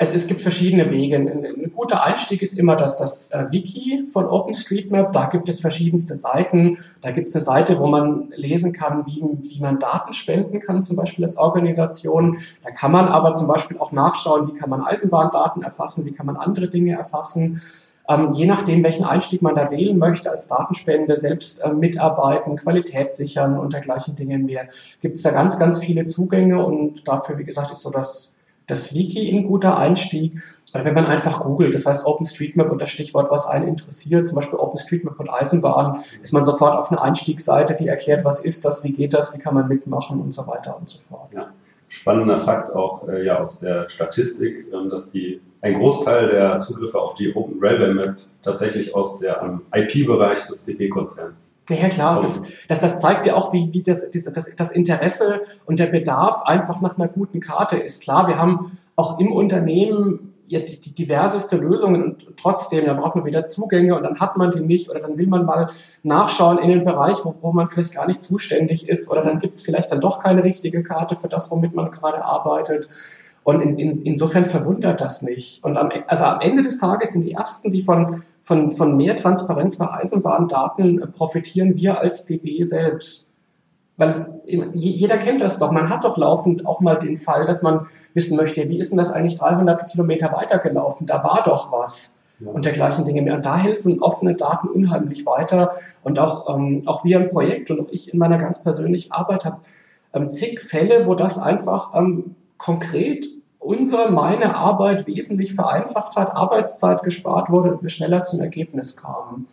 es, 0.00 0.12
es 0.12 0.26
gibt 0.28 0.40
verschiedene 0.40 0.90
Wege. 0.90 1.16
Ein, 1.16 1.28
ein, 1.28 1.72
guter 1.74 2.04
Einstieg 2.04 2.40
ist 2.40 2.56
immer 2.56 2.76
das, 2.76 2.98
das 2.98 3.32
äh, 3.32 3.46
Wiki 3.50 4.06
von 4.12 4.26
OpenStreetMap. 4.26 5.12
Da 5.12 5.26
gibt 5.26 5.48
es 5.48 5.60
verschiedenste 5.60 6.14
Seiten. 6.14 6.78
Da 7.02 7.10
gibt 7.10 7.28
es 7.28 7.34
eine 7.34 7.42
Seite, 7.42 7.80
wo 7.80 7.88
man 7.88 8.30
lesen 8.36 8.72
kann, 8.72 9.04
wie, 9.06 9.22
wie 9.22 9.60
man 9.60 9.80
Daten 9.80 10.12
spenden 10.12 10.60
kann, 10.60 10.84
zum 10.84 10.96
Beispiel 10.96 11.24
als 11.24 11.36
Organisation. 11.36 12.38
Da 12.62 12.70
kann 12.70 12.92
man 12.92 13.08
aber 13.08 13.34
zum 13.34 13.48
Beispiel 13.48 13.78
auch 13.78 13.90
nachschauen, 13.90 14.48
wie 14.48 14.56
kann 14.56 14.70
man 14.70 14.82
Eisenbahndaten 14.82 15.62
erfassen, 15.62 16.06
wie 16.06 16.12
kann 16.12 16.26
man 16.26 16.36
andere 16.36 16.68
Dinge 16.68 16.96
erfassen. 16.96 17.60
Ähm, 18.08 18.32
je 18.32 18.46
nachdem, 18.46 18.84
welchen 18.84 19.04
Einstieg 19.04 19.42
man 19.42 19.56
da 19.56 19.70
wählen 19.70 19.98
möchte, 19.98 20.30
als 20.30 20.46
Datenspende, 20.46 21.16
selbst 21.16 21.62
äh, 21.64 21.72
mitarbeiten, 21.72 22.56
Qualität 22.56 23.12
sichern 23.12 23.58
und 23.58 23.72
dergleichen 23.72 24.14
Dinge 24.14 24.38
mehr, 24.38 24.68
gibt 25.02 25.16
es 25.16 25.22
da 25.22 25.32
ganz, 25.32 25.58
ganz 25.58 25.80
viele 25.80 26.06
Zugänge 26.06 26.64
und 26.64 27.06
dafür, 27.06 27.36
wie 27.36 27.44
gesagt, 27.44 27.72
ist 27.72 27.82
so 27.82 27.90
das 27.90 28.37
das 28.68 28.94
Wiki 28.94 29.28
ein 29.30 29.46
guter 29.48 29.76
Einstieg. 29.76 30.40
Oder 30.74 30.84
wenn 30.84 30.94
man 30.94 31.06
einfach 31.06 31.40
googelt, 31.40 31.74
das 31.74 31.86
heißt 31.86 32.06
OpenStreetMap 32.06 32.70
und 32.70 32.80
das 32.80 32.90
Stichwort, 32.90 33.30
was 33.30 33.46
einen 33.46 33.66
interessiert, 33.66 34.28
zum 34.28 34.36
Beispiel 34.36 34.58
OpenStreetMap 34.58 35.18
und 35.18 35.30
Eisenbahn, 35.30 36.02
ist 36.22 36.32
man 36.32 36.44
sofort 36.44 36.78
auf 36.78 36.92
einer 36.92 37.02
Einstiegsseite, 37.02 37.74
die 37.74 37.88
erklärt, 37.88 38.24
was 38.24 38.44
ist 38.44 38.64
das, 38.66 38.84
wie 38.84 38.92
geht 38.92 39.14
das, 39.14 39.34
wie 39.34 39.40
kann 39.40 39.54
man 39.54 39.66
mitmachen 39.66 40.20
und 40.20 40.30
so 40.30 40.46
weiter 40.46 40.76
und 40.78 40.88
so 40.88 40.98
fort. 41.08 41.32
Ja. 41.32 41.48
Spannender 41.88 42.38
Fakt 42.38 42.74
auch 42.74 43.08
äh, 43.08 43.24
ja, 43.24 43.38
aus 43.38 43.60
der 43.60 43.88
Statistik, 43.88 44.66
ähm, 44.70 44.90
dass 44.90 45.10
die, 45.10 45.40
ein 45.62 45.72
Großteil 45.72 46.28
der 46.28 46.58
Zugriffe 46.58 47.00
auf 47.00 47.14
die 47.14 47.34
Open 47.34 47.56
Railway 47.60 47.94
Map 47.94 48.16
tatsächlich 48.42 48.94
aus 48.94 49.18
dem 49.20 49.62
IP-Bereich 49.72 50.46
des 50.46 50.66
DB-Konzerns 50.66 51.54
ja, 51.68 51.88
klar, 51.88 52.20
das, 52.20 52.42
das, 52.68 52.80
das 52.80 52.98
zeigt 52.98 53.26
ja 53.26 53.34
auch, 53.34 53.52
wie, 53.52 53.72
wie 53.72 53.82
das, 53.82 54.10
das, 54.10 54.54
das 54.56 54.72
Interesse 54.72 55.42
und 55.66 55.78
der 55.78 55.86
Bedarf 55.86 56.42
einfach 56.42 56.80
nach 56.80 56.96
einer 56.96 57.08
guten 57.08 57.40
Karte 57.40 57.76
ist. 57.76 58.02
Klar, 58.02 58.28
wir 58.28 58.38
haben 58.38 58.78
auch 58.96 59.20
im 59.20 59.32
Unternehmen 59.32 60.34
ja, 60.48 60.60
die, 60.60 60.80
die 60.80 60.94
diverseste 60.94 61.56
Lösungen 61.56 62.02
und 62.02 62.36
trotzdem, 62.36 62.86
da 62.86 62.94
braucht 62.94 63.16
man 63.16 63.26
wieder 63.26 63.44
Zugänge 63.44 63.94
und 63.94 64.02
dann 64.02 64.18
hat 64.18 64.38
man 64.38 64.50
die 64.50 64.60
nicht 64.60 64.88
oder 64.88 65.00
dann 65.00 65.18
will 65.18 65.26
man 65.26 65.44
mal 65.44 65.70
nachschauen 66.02 66.58
in 66.58 66.70
den 66.70 66.84
Bereich, 66.84 67.18
wo, 67.22 67.34
wo 67.42 67.52
man 67.52 67.68
vielleicht 67.68 67.92
gar 67.92 68.06
nicht 68.06 68.22
zuständig 68.22 68.88
ist 68.88 69.10
oder 69.10 69.22
dann 69.22 69.38
gibt 69.38 69.56
es 69.56 69.62
vielleicht 69.62 69.92
dann 69.92 70.00
doch 70.00 70.20
keine 70.20 70.42
richtige 70.42 70.82
Karte 70.82 71.16
für 71.16 71.28
das, 71.28 71.50
womit 71.50 71.74
man 71.74 71.90
gerade 71.90 72.24
arbeitet. 72.24 72.88
Und 73.44 73.60
in, 73.62 73.78
in, 73.78 73.92
insofern 74.02 74.46
verwundert 74.46 75.00
das 75.00 75.22
nicht. 75.22 75.62
Und 75.64 75.76
am, 75.76 75.90
also 76.06 76.24
am 76.24 76.40
Ende 76.40 76.62
des 76.62 76.78
Tages 76.78 77.12
sind 77.12 77.24
die 77.24 77.32
Ersten, 77.32 77.70
die 77.70 77.82
von 77.82 78.22
von, 78.48 78.70
von 78.70 78.96
mehr 78.96 79.14
Transparenz 79.14 79.76
bei 79.76 79.92
Eisenbahndaten 79.92 81.12
profitieren 81.12 81.76
wir 81.76 82.00
als 82.00 82.24
DB 82.24 82.62
selbst. 82.62 83.28
Weil 83.98 84.40
jeder 84.46 85.18
kennt 85.18 85.42
das 85.42 85.58
doch. 85.58 85.70
Man 85.70 85.90
hat 85.90 86.04
doch 86.04 86.16
laufend 86.16 86.64
auch 86.64 86.80
mal 86.80 86.94
den 86.94 87.18
Fall, 87.18 87.44
dass 87.44 87.60
man 87.60 87.88
wissen 88.14 88.38
möchte, 88.38 88.66
wie 88.70 88.78
ist 88.78 88.90
denn 88.90 88.96
das 88.96 89.10
eigentlich 89.10 89.34
300 89.34 89.90
Kilometer 89.90 90.32
weitergelaufen? 90.32 91.06
Da 91.06 91.22
war 91.22 91.42
doch 91.44 91.70
was. 91.72 92.20
Ja. 92.40 92.50
Und 92.50 92.64
dergleichen 92.64 93.04
Dinge 93.04 93.20
mehr. 93.20 93.34
Und 93.34 93.44
da 93.44 93.58
helfen 93.58 94.00
offene 94.00 94.34
Daten 94.34 94.68
unheimlich 94.68 95.26
weiter. 95.26 95.72
Und 96.02 96.18
auch, 96.18 96.48
ähm, 96.48 96.84
auch 96.86 97.04
wir 97.04 97.20
im 97.20 97.28
Projekt 97.28 97.70
und 97.70 97.80
auch 97.80 97.90
ich 97.90 98.14
in 98.14 98.18
meiner 98.18 98.38
ganz 98.38 98.62
persönlichen 98.62 99.12
Arbeit 99.12 99.44
habe 99.44 99.58
ähm, 100.14 100.30
zig 100.30 100.62
Fälle, 100.62 101.06
wo 101.06 101.14
das 101.14 101.38
einfach 101.38 101.94
ähm, 101.94 102.34
konkret 102.56 103.26
unsere, 103.68 104.10
meine 104.10 104.56
Arbeit 104.56 105.06
wesentlich 105.06 105.54
vereinfacht 105.54 106.16
hat, 106.16 106.34
Arbeitszeit 106.34 107.02
gespart 107.02 107.50
wurde 107.50 107.74
und 107.74 107.82
wir 107.82 107.90
schneller 107.90 108.22
zum 108.22 108.40
Ergebnis 108.40 108.96
kamen. 108.96 109.46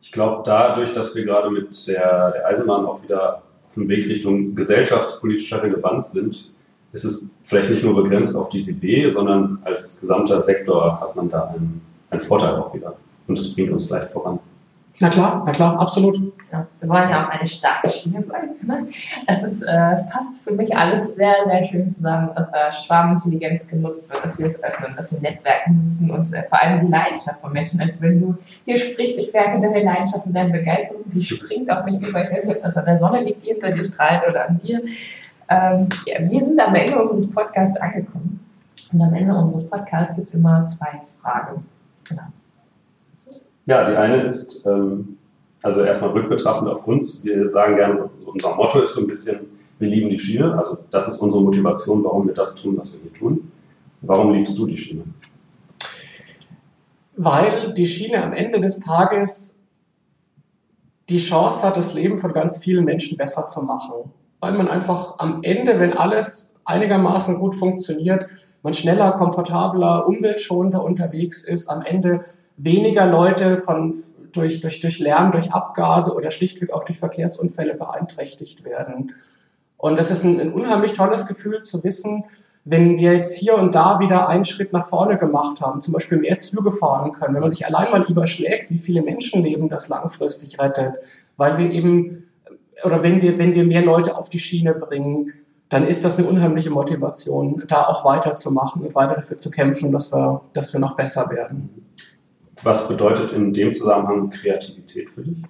Ich 0.00 0.12
glaube, 0.12 0.42
dadurch, 0.44 0.92
dass 0.92 1.16
wir 1.16 1.24
gerade 1.24 1.50
mit 1.50 1.88
der, 1.88 2.30
der 2.30 2.46
Eisenbahn 2.46 2.86
auch 2.86 3.02
wieder 3.02 3.42
auf 3.66 3.74
dem 3.74 3.88
Weg 3.88 4.08
Richtung 4.08 4.54
gesellschaftspolitischer 4.54 5.64
Relevanz 5.64 6.12
sind, 6.12 6.52
ist 6.92 7.04
es 7.04 7.32
vielleicht 7.42 7.68
nicht 7.68 7.82
nur 7.82 8.00
begrenzt 8.00 8.36
auf 8.36 8.50
die 8.50 8.62
DB, 8.62 9.08
sondern 9.08 9.58
als 9.64 10.00
gesamter 10.00 10.40
Sektor 10.40 11.00
hat 11.00 11.16
man 11.16 11.28
da 11.28 11.48
einen, 11.48 11.82
einen 12.10 12.20
Vorteil 12.20 12.54
auch 12.54 12.72
wieder. 12.72 12.94
Und 13.26 13.36
das 13.36 13.52
bringt 13.52 13.72
uns 13.72 13.88
vielleicht 13.88 14.12
voran. 14.12 14.38
Na 14.98 15.10
klar, 15.10 15.42
na 15.44 15.52
klar, 15.52 15.78
absolut. 15.78 16.16
Ja, 16.50 16.66
wir 16.80 16.88
wollen 16.88 17.10
ja 17.10 17.26
auch 17.26 17.30
eine 17.30 17.46
starke 17.46 17.88
Schiene 17.88 18.22
sein. 18.22 18.50
Ne? 18.62 18.86
Es, 19.26 19.42
ist, 19.42 19.62
äh, 19.62 19.92
es 19.92 20.08
passt 20.08 20.42
für 20.42 20.52
mich 20.52 20.74
alles 20.74 21.16
sehr, 21.16 21.34
sehr 21.44 21.62
schön 21.64 21.90
zusammen, 21.90 22.30
dass 22.34 22.50
da 22.50 22.72
Schwarmintelligenz 22.72 23.68
genutzt 23.68 24.08
wird, 24.10 24.24
dass 24.24 24.38
wir 24.38 24.46
es 24.46 24.62
öffnen, 24.62 24.96
dass 24.96 25.12
wir 25.12 25.20
Netzwerke 25.20 25.70
nutzen 25.70 26.10
und 26.10 26.32
äh, 26.32 26.44
vor 26.48 26.62
allem 26.62 26.86
die 26.86 26.90
Leidenschaft 26.90 27.40
von 27.40 27.52
Menschen. 27.52 27.78
Also 27.80 28.00
wenn 28.00 28.20
du 28.20 28.38
hier 28.64 28.78
sprichst, 28.78 29.18
ich 29.18 29.32
merke 29.34 29.60
deine 29.60 29.82
Leidenschaft 29.82 30.24
und 30.24 30.32
deine 30.32 30.50
Begeisterung, 30.50 31.02
die 31.06 31.20
springt 31.20 31.70
auf 31.70 31.84
mich 31.84 32.00
über. 32.00 32.24
Ich 32.24 32.30
weiß 32.30 32.44
nicht, 32.46 32.64
an 32.64 32.84
der 32.84 32.96
Sonne 32.96 33.20
liegt, 33.20 33.42
die 33.42 33.48
hinter 33.48 33.68
dir 33.68 33.84
strahlt 33.84 34.26
oder 34.26 34.48
an 34.48 34.58
dir. 34.58 34.80
Ähm, 35.48 35.88
ja, 36.06 36.20
wir 36.20 36.40
sind 36.40 36.58
am 36.58 36.74
Ende 36.74 36.98
unseres 36.98 37.30
Podcasts 37.30 37.78
angekommen. 37.78 38.40
Und 38.92 39.02
am 39.02 39.12
Ende 39.14 39.34
unseres 39.34 39.68
Podcasts 39.68 40.14
gibt 40.14 40.28
es 40.28 40.34
immer 40.34 40.64
zwei 40.64 40.96
Fragen. 41.20 41.66
Genau. 42.08 42.22
Ja, 43.66 43.84
die 43.84 43.96
eine 43.96 44.22
ist, 44.22 44.64
ähm, 44.64 45.18
also 45.62 45.82
erstmal 45.82 46.10
rückbetrachtend 46.10 46.68
auf 46.68 46.86
uns. 46.86 47.22
Wir 47.24 47.48
sagen 47.48 47.76
gerne, 47.76 48.08
unser 48.24 48.54
Motto 48.54 48.80
ist 48.80 48.94
so 48.94 49.00
ein 49.00 49.08
bisschen, 49.08 49.40
wir 49.78 49.88
lieben 49.88 50.08
die 50.08 50.18
Schiene. 50.18 50.56
Also 50.56 50.78
das 50.90 51.08
ist 51.08 51.18
unsere 51.18 51.42
Motivation, 51.42 52.04
warum 52.04 52.28
wir 52.28 52.34
das 52.34 52.54
tun, 52.54 52.78
was 52.78 52.94
wir 52.94 53.00
hier 53.02 53.12
tun. 53.12 53.50
Warum 54.02 54.32
liebst 54.32 54.56
du 54.56 54.66
die 54.66 54.78
Schiene? 54.78 55.02
Weil 57.16 57.72
die 57.72 57.86
Schiene 57.86 58.22
am 58.22 58.32
Ende 58.32 58.60
des 58.60 58.78
Tages 58.80 59.58
die 61.08 61.18
Chance 61.18 61.66
hat, 61.66 61.76
das 61.76 61.94
Leben 61.94 62.18
von 62.18 62.32
ganz 62.32 62.58
vielen 62.58 62.84
Menschen 62.84 63.16
besser 63.16 63.46
zu 63.46 63.62
machen. 63.62 64.12
Weil 64.40 64.52
man 64.52 64.68
einfach 64.68 65.18
am 65.18 65.42
Ende, 65.42 65.80
wenn 65.80 65.94
alles 65.94 66.54
einigermaßen 66.64 67.38
gut 67.38 67.54
funktioniert, 67.54 68.26
man 68.62 68.74
schneller, 68.74 69.12
komfortabler, 69.12 70.06
umweltschonender 70.06 70.82
unterwegs 70.84 71.42
ist, 71.42 71.68
am 71.68 71.82
Ende 71.82 72.20
weniger 72.56 73.06
Leute 73.06 73.58
von, 73.58 73.94
durch, 74.32 74.60
durch, 74.60 74.80
durch 74.80 74.98
Lärm, 74.98 75.32
durch 75.32 75.52
Abgase 75.52 76.14
oder 76.14 76.30
schlichtweg 76.30 76.72
auch 76.72 76.84
durch 76.84 76.98
Verkehrsunfälle 76.98 77.74
beeinträchtigt 77.74 78.64
werden. 78.64 79.12
Und 79.76 79.98
das 79.98 80.10
ist 80.10 80.24
ein, 80.24 80.40
ein 80.40 80.52
unheimlich 80.52 80.92
tolles 80.92 81.26
Gefühl 81.26 81.62
zu 81.62 81.84
wissen, 81.84 82.24
wenn 82.68 82.98
wir 82.98 83.14
jetzt 83.14 83.36
hier 83.36 83.54
und 83.54 83.76
da 83.76 84.00
wieder 84.00 84.28
einen 84.28 84.44
Schritt 84.44 84.72
nach 84.72 84.88
vorne 84.88 85.18
gemacht 85.18 85.60
haben, 85.60 85.80
zum 85.80 85.94
Beispiel 85.94 86.18
mehr 86.18 86.36
Züge 86.36 86.72
fahren 86.72 87.12
können, 87.12 87.34
wenn 87.34 87.40
man 87.40 87.50
sich 87.50 87.64
allein 87.64 87.92
mal 87.92 88.02
überschlägt, 88.02 88.70
wie 88.70 88.78
viele 88.78 89.02
Menschenleben 89.02 89.68
das 89.68 89.88
langfristig 89.88 90.60
rettet, 90.60 90.94
weil 91.36 91.58
wir 91.58 91.70
eben, 91.70 92.24
oder 92.84 93.04
wenn 93.04 93.22
wir, 93.22 93.38
wenn 93.38 93.54
wir 93.54 93.64
mehr 93.64 93.82
Leute 93.82 94.16
auf 94.18 94.30
die 94.30 94.40
Schiene 94.40 94.74
bringen, 94.74 95.32
dann 95.68 95.86
ist 95.86 96.04
das 96.04 96.18
eine 96.18 96.26
unheimliche 96.26 96.70
Motivation, 96.70 97.62
da 97.68 97.84
auch 97.84 98.04
weiterzumachen 98.04 98.82
und 98.82 98.94
weiter 98.96 99.14
dafür 99.14 99.36
zu 99.36 99.52
kämpfen, 99.52 99.92
dass 99.92 100.12
wir, 100.12 100.42
dass 100.52 100.72
wir 100.72 100.80
noch 100.80 100.96
besser 100.96 101.30
werden. 101.30 101.85
Was 102.62 102.88
bedeutet 102.88 103.32
in 103.32 103.52
dem 103.52 103.72
Zusammenhang 103.72 104.30
Kreativität 104.30 105.10
für 105.10 105.22
dich? 105.22 105.42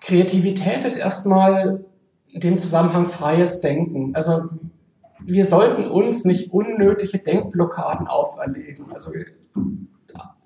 Kreativität 0.00 0.84
ist 0.84 0.96
erstmal 0.96 1.84
in 2.28 2.40
dem 2.40 2.58
Zusammenhang 2.58 3.06
freies 3.06 3.60
Denken. 3.60 4.14
Also 4.14 4.48
wir 5.20 5.44
sollten 5.44 5.86
uns 5.86 6.24
nicht 6.24 6.52
unnötige 6.52 7.18
Denkblockaden 7.18 8.06
auferlegen. 8.06 8.86
Also 8.92 9.12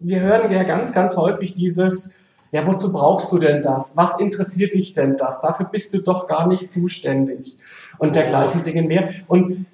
wir 0.01 0.21
hören 0.21 0.51
ja 0.51 0.65
ganz, 0.65 0.93
ganz 0.93 1.17
häufig 1.17 1.55
dieses, 1.55 2.15
ja, 2.51 2.67
wozu 2.67 2.93
brauchst 2.93 3.31
du 3.33 3.39
denn 3.39 3.63
das? 3.63 3.97
Was 3.97 4.19
interessiert 4.19 4.75
dich 4.75 4.93
denn 4.93 5.17
das? 5.17 5.41
Dafür 5.41 5.67
bist 5.67 5.95
du 5.95 5.99
doch 5.99 6.27
gar 6.27 6.49
nicht 6.49 6.71
zuständig. 6.71 7.57
Und 7.99 8.17
dergleichen 8.17 8.63
Dinge 8.65 8.83
mehr. 8.83 9.09
Und 9.29 9.67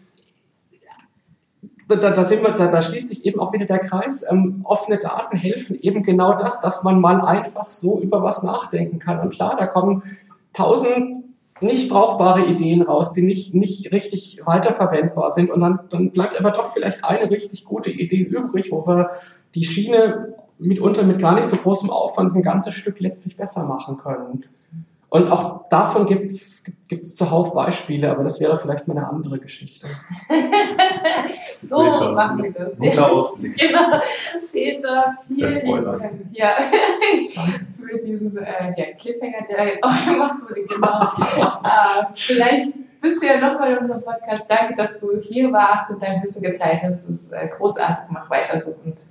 da, 1.96 2.10
da, 2.10 2.24
sind 2.24 2.42
wir, 2.42 2.52
da, 2.52 2.66
da 2.68 2.82
schließt 2.82 3.08
sich 3.08 3.24
eben 3.24 3.40
auch 3.40 3.52
wieder 3.52 3.66
der 3.66 3.78
Kreis. 3.78 4.24
Ähm, 4.30 4.60
offene 4.64 4.98
Daten 4.98 5.36
helfen 5.36 5.78
eben 5.80 6.02
genau 6.02 6.34
das, 6.34 6.60
dass 6.60 6.84
man 6.84 7.00
mal 7.00 7.20
einfach 7.20 7.70
so 7.70 8.00
über 8.00 8.22
was 8.22 8.42
nachdenken 8.42 8.98
kann. 8.98 9.20
Und 9.20 9.30
klar, 9.30 9.56
da 9.58 9.66
kommen 9.66 10.02
tausend 10.52 11.24
nicht 11.60 11.88
brauchbare 11.88 12.44
Ideen 12.44 12.82
raus, 12.82 13.12
die 13.12 13.22
nicht, 13.22 13.54
nicht 13.54 13.90
richtig 13.90 14.40
weiterverwendbar 14.44 15.30
sind. 15.30 15.50
Und 15.50 15.60
dann, 15.60 15.80
dann 15.88 16.10
bleibt 16.10 16.38
aber 16.38 16.50
doch 16.50 16.72
vielleicht 16.72 17.04
eine 17.04 17.30
richtig 17.30 17.64
gute 17.64 17.90
Idee 17.90 18.22
übrig, 18.22 18.70
wo 18.70 18.86
wir 18.86 19.10
die 19.54 19.64
Schiene 19.64 20.34
mitunter 20.58 21.04
mit 21.04 21.18
gar 21.18 21.34
nicht 21.34 21.46
so 21.46 21.56
großem 21.56 21.90
Aufwand 21.90 22.34
ein 22.34 22.42
ganzes 22.42 22.74
Stück 22.74 23.00
letztlich 23.00 23.36
besser 23.36 23.64
machen 23.64 23.96
können. 23.96 24.44
Und 25.10 25.32
auch 25.32 25.68
davon 25.70 26.04
gibt 26.04 26.30
es 26.30 26.64
zuhauf 27.14 27.54
Beispiele, 27.54 28.10
aber 28.10 28.24
das 28.24 28.40
wäre 28.40 28.58
vielleicht 28.58 28.86
mal 28.86 28.98
eine 28.98 29.08
andere 29.08 29.38
Geschichte. 29.38 29.86
so 31.58 31.82
machen 32.12 32.42
wir 32.42 32.52
das. 32.52 32.78
Guter 32.78 33.10
Ausblick. 33.10 33.56
Genau. 33.68 34.00
Peter, 34.52 35.16
vielen 35.26 35.84
Dank 35.84 36.12
ja, 36.32 36.56
für 37.30 37.98
diesen 37.98 38.36
äh, 38.36 38.74
ja, 38.76 38.92
Cliffhanger, 38.98 39.46
der 39.48 39.66
jetzt 39.66 39.84
auch 39.84 40.06
gemacht 40.06 40.42
wurde. 40.42 40.62
Genau. 40.62 41.00
äh, 41.64 42.04
vielleicht 42.14 42.72
bist 43.00 43.22
du 43.22 43.26
ja 43.26 43.38
nochmal 43.38 43.72
in 43.72 43.78
unserem 43.78 44.02
Podcast. 44.02 44.50
Danke, 44.50 44.74
dass 44.76 45.00
du 45.00 45.18
hier 45.20 45.50
warst 45.52 45.90
und 45.90 46.02
dein 46.02 46.22
Wissen 46.22 46.42
geteilt 46.42 46.82
hast. 46.82 47.08
Es 47.08 47.20
ist 47.20 47.32
äh, 47.32 47.48
großartig. 47.48 48.04
Mach 48.10 48.28
weiter 48.28 48.58
so 48.58 48.74
und 48.84 49.06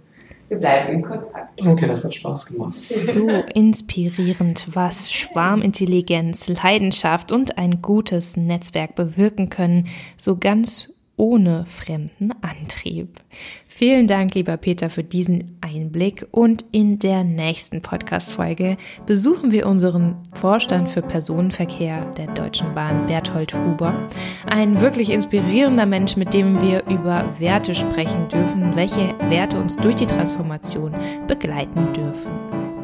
wir 0.49 0.57
bleiben 0.57 0.93
in 0.93 1.01
Kontakt. 1.01 1.65
Okay, 1.65 1.87
das 1.87 2.03
hat 2.03 2.13
Spaß 2.13 2.45
gemacht. 2.47 2.75
So 2.75 3.29
inspirierend, 3.53 4.67
was 4.73 5.11
Schwarmintelligenz, 5.11 6.47
Leidenschaft 6.47 7.31
und 7.31 7.57
ein 7.57 7.81
gutes 7.81 8.37
Netzwerk 8.37 8.95
bewirken 8.95 9.49
können, 9.49 9.87
so 10.15 10.37
ganz 10.37 10.93
ohne 11.17 11.65
fremden 11.65 12.31
Antrieb. 12.41 13.19
Vielen 13.67 14.07
Dank, 14.07 14.35
lieber 14.35 14.55
Peter, 14.55 14.89
für 14.89 15.03
diesen 15.03 15.57
Einblick 15.61 16.25
und 16.31 16.63
in 16.71 16.99
der 16.99 17.23
nächsten 17.23 17.81
Podcast-Folge 17.81 18.77
besuchen 19.05 19.51
wir 19.51 19.67
unseren 19.67 20.15
Vorstand 20.33 20.89
für 20.89 21.01
Personenverkehr 21.01 22.05
der 22.17 22.27
Deutschen 22.27 22.73
Bahn, 22.73 23.07
Berthold 23.07 23.53
Huber. 23.53 24.07
Ein 24.45 24.79
wirklich 24.79 25.09
inspirierender 25.09 25.85
Mensch, 25.85 26.15
mit 26.15 26.33
dem 26.33 26.61
wir 26.61 26.83
über 26.85 27.25
Werte 27.39 27.75
sprechen 27.75 28.27
dürfen, 28.29 28.75
welche 28.75 29.13
Werte 29.29 29.59
uns 29.59 29.75
durch 29.75 29.95
die 29.95 30.07
Transformation 30.07 30.95
begleiten 31.27 31.93
dürfen. 31.93 32.31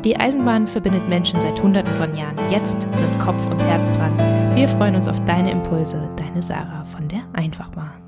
Die 0.03 0.17
Eisenbahn 0.17 0.67
verbindet 0.67 1.07
Menschen 1.07 1.39
seit 1.39 1.61
Hunderten 1.61 1.93
von 1.93 2.13
Jahren. 2.15 2.37
Jetzt 2.51 2.81
sind 2.81 3.19
Kopf 3.19 3.45
und 3.45 3.63
Herz 3.63 3.89
dran. 3.93 4.17
Wir 4.53 4.67
freuen 4.67 4.95
uns 4.95 5.07
auf 5.07 5.23
deine 5.23 5.51
Impulse, 5.51 6.09
deine 6.17 6.41
Sarah 6.41 6.83
von 6.83 7.07
der 7.07 7.21
Einfachbahn. 7.31 8.02